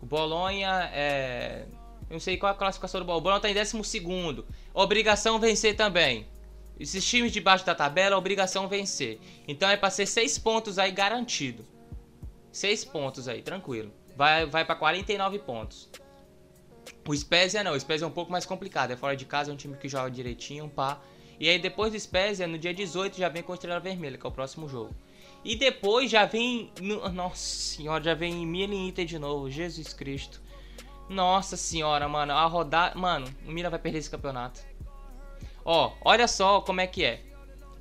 O 0.00 0.06
Bolonha 0.06 0.90
é. 0.92 1.66
Eu 2.08 2.14
não 2.14 2.20
sei 2.20 2.36
qual 2.36 2.50
é 2.50 2.54
a 2.54 2.58
classificação 2.58 3.00
do 3.00 3.04
Bolonha. 3.04 3.20
O 3.20 3.22
Bolonha 3.22 3.40
tá 3.40 3.50
em 3.50 3.54
12. 3.54 4.44
Obrigação 4.72 5.38
vencer 5.38 5.76
também. 5.76 6.26
Esses 6.78 7.04
times 7.04 7.32
de 7.32 7.40
baixo 7.40 7.66
da 7.66 7.74
tabela, 7.74 8.16
obrigação 8.16 8.68
vencer. 8.68 9.18
Então 9.46 9.68
é 9.68 9.76
pra 9.76 9.90
ser 9.90 10.06
6 10.06 10.38
pontos 10.38 10.78
aí 10.78 10.92
garantido. 10.92 11.64
6 12.52 12.84
pontos 12.86 13.28
aí, 13.28 13.42
tranquilo. 13.42 13.92
Vai, 14.16 14.46
vai 14.46 14.64
pra 14.64 14.74
49 14.74 15.38
pontos. 15.40 15.88
O 17.06 17.16
Spezia 17.16 17.62
não, 17.62 17.72
o 17.72 17.80
Spezia 17.80 18.04
é 18.04 18.08
um 18.08 18.12
pouco 18.12 18.30
mais 18.30 18.46
complicado. 18.46 18.90
É 18.90 18.96
fora 18.96 19.16
de 19.16 19.24
casa, 19.24 19.50
é 19.50 19.54
um 19.54 19.56
time 19.56 19.76
que 19.76 19.88
joga 19.88 20.10
direitinho, 20.10 20.68
pá. 20.68 21.00
E 21.40 21.48
aí 21.48 21.58
depois 21.58 21.92
do 21.92 21.98
Spezia, 21.98 22.46
no 22.46 22.58
dia 22.58 22.74
18, 22.74 23.16
já 23.16 23.28
vem 23.28 23.42
com 23.42 23.52
a 23.52 23.54
Estrela 23.54 23.80
Vermelha, 23.80 24.18
que 24.18 24.26
é 24.26 24.28
o 24.28 24.32
próximo 24.32 24.68
jogo. 24.68 24.94
E 25.44 25.56
depois 25.56 26.10
já 26.10 26.26
vem. 26.26 26.72
Nossa 27.12 27.36
senhora, 27.36 28.02
já 28.02 28.14
vem 28.14 28.44
Milan 28.44 28.88
Inter 28.88 29.06
de 29.06 29.18
novo. 29.18 29.50
Jesus 29.50 29.92
Cristo. 29.92 30.42
Nossa 31.08 31.56
senhora, 31.56 32.08
mano. 32.08 32.32
A 32.32 32.44
rodada. 32.46 32.98
Mano, 32.98 33.26
o 33.46 33.50
Milan 33.50 33.70
vai 33.70 33.78
perder 33.78 33.98
esse 33.98 34.10
campeonato. 34.10 34.60
Ó, 35.70 35.92
olha 36.02 36.26
só 36.26 36.62
como 36.62 36.80
é 36.80 36.86
que 36.86 37.04
é. 37.04 37.20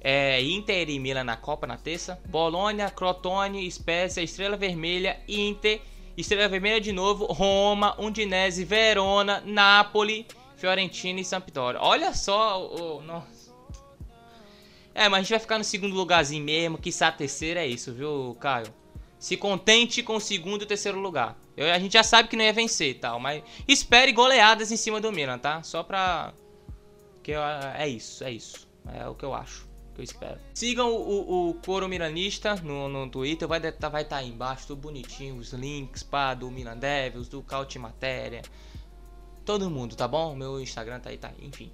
É 0.01 0.41
Inter 0.43 0.89
e 0.89 0.99
Milan 0.99 1.23
na 1.23 1.37
Copa 1.37 1.65
na 1.65 1.77
terça. 1.77 2.19
Bolonha, 2.27 2.89
Crotone, 2.89 3.71
Spezia, 3.71 4.21
Estrela 4.21 4.57
Vermelha, 4.57 5.17
Inter, 5.25 5.79
Estrela 6.17 6.49
Vermelha 6.49 6.81
de 6.81 6.91
novo, 6.91 7.27
Roma, 7.27 7.95
Undinese, 7.97 8.65
Verona, 8.65 9.41
Napoli, 9.45 10.27
Fiorentina 10.57 11.21
e 11.21 11.23
Sampdoria. 11.23 11.79
Olha 11.81 12.13
só, 12.13 12.61
oh, 12.61 13.01
nossa. 13.01 13.55
É, 14.93 15.07
mas 15.07 15.19
a 15.19 15.21
gente 15.21 15.29
vai 15.29 15.39
ficar 15.39 15.57
no 15.57 15.63
segundo 15.63 15.95
lugarzinho 15.95 16.43
mesmo, 16.43 16.77
que 16.77 16.91
a 17.01 17.11
terceira 17.13 17.61
é 17.61 17.67
isso, 17.67 17.93
viu, 17.93 18.35
Caio? 18.41 18.67
Se 19.17 19.37
contente 19.37 20.03
com 20.03 20.17
o 20.17 20.19
segundo 20.19 20.63
e 20.63 20.65
terceiro 20.65 20.99
lugar. 20.99 21.37
Eu, 21.55 21.71
a 21.71 21.79
gente 21.79 21.93
já 21.93 22.03
sabe 22.03 22.27
que 22.27 22.35
não 22.35 22.43
ia 22.43 22.51
vencer 22.51 22.89
e 22.89 22.95
tal, 22.95 23.17
mas 23.17 23.41
espere 23.65 24.11
goleadas 24.11 24.73
em 24.73 24.77
cima 24.77 24.99
do 24.99 25.09
Milan, 25.09 25.37
tá? 25.37 25.63
Só 25.63 25.83
pra. 25.83 26.33
Que 27.27 27.31
eu, 27.31 27.41
é 27.41 27.85
isso, 27.89 28.23
é 28.23 28.31
isso. 28.31 28.65
É 28.87 29.05
o 29.05 29.13
que 29.13 29.25
eu 29.25 29.33
acho, 29.33 29.67
que 29.93 29.99
eu 29.99 30.03
espero. 30.05 30.39
Sigam 30.53 30.89
o, 30.89 31.49
o, 31.49 31.53
Coro 31.55 31.85
Milanista 31.89 32.55
no, 32.55 32.87
no 32.87 33.09
Twitter, 33.09 33.45
vai 33.45 33.59
estar 33.59 33.89
vai 33.89 34.05
tá 34.05 34.15
aí 34.15 34.29
embaixo, 34.29 34.67
tudo 34.67 34.83
bonitinho, 34.83 35.35
os 35.35 35.51
links 35.51 36.03
pá, 36.03 36.33
do 36.33 36.49
Milan 36.49 36.77
Devils, 36.77 37.27
do 37.27 37.43
Caute 37.43 37.77
Matéria. 37.77 38.43
Todo 39.43 39.69
mundo, 39.69 39.93
tá 39.93 40.07
bom? 40.07 40.37
Meu 40.37 40.61
Instagram 40.61 41.01
tá 41.01 41.09
aí, 41.09 41.17
tá 41.17 41.27
aí, 41.27 41.45
enfim. 41.45 41.69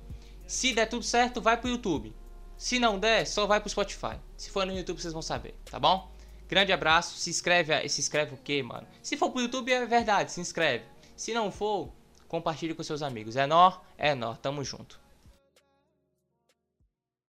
Se 0.47 0.73
der 0.73 0.87
tudo 0.87 1.03
certo, 1.03 1.39
vai 1.39 1.55
pro 1.55 1.69
YouTube. 1.69 2.15
Se 2.57 2.79
não 2.79 2.97
der, 2.97 3.27
só 3.27 3.45
vai 3.45 3.59
pro 3.59 3.69
Spotify. 3.69 4.19
Se 4.35 4.49
for 4.49 4.65
no 4.65 4.75
YouTube, 4.75 4.99
vocês 4.99 5.13
vão 5.13 5.21
saber, 5.21 5.53
tá 5.69 5.79
bom? 5.79 6.11
Grande 6.47 6.73
abraço. 6.73 7.15
Se 7.15 7.29
inscreve. 7.29 7.87
Se 7.89 8.01
inscreve 8.01 8.33
o 8.33 8.37
quê, 8.37 8.63
mano? 8.63 8.87
Se 9.03 9.15
for 9.15 9.29
pro 9.29 9.41
YouTube, 9.41 9.71
é 9.71 9.85
verdade, 9.85 10.31
se 10.31 10.41
inscreve. 10.41 10.85
Se 11.15 11.31
não 11.31 11.51
for, 11.51 11.93
compartilhe 12.27 12.73
com 12.73 12.81
seus 12.81 13.03
amigos. 13.03 13.35
É 13.35 13.45
nó, 13.45 13.73
é 13.99 14.15
nó. 14.15 14.33
Tamo 14.33 14.63
junto. 14.63 15.02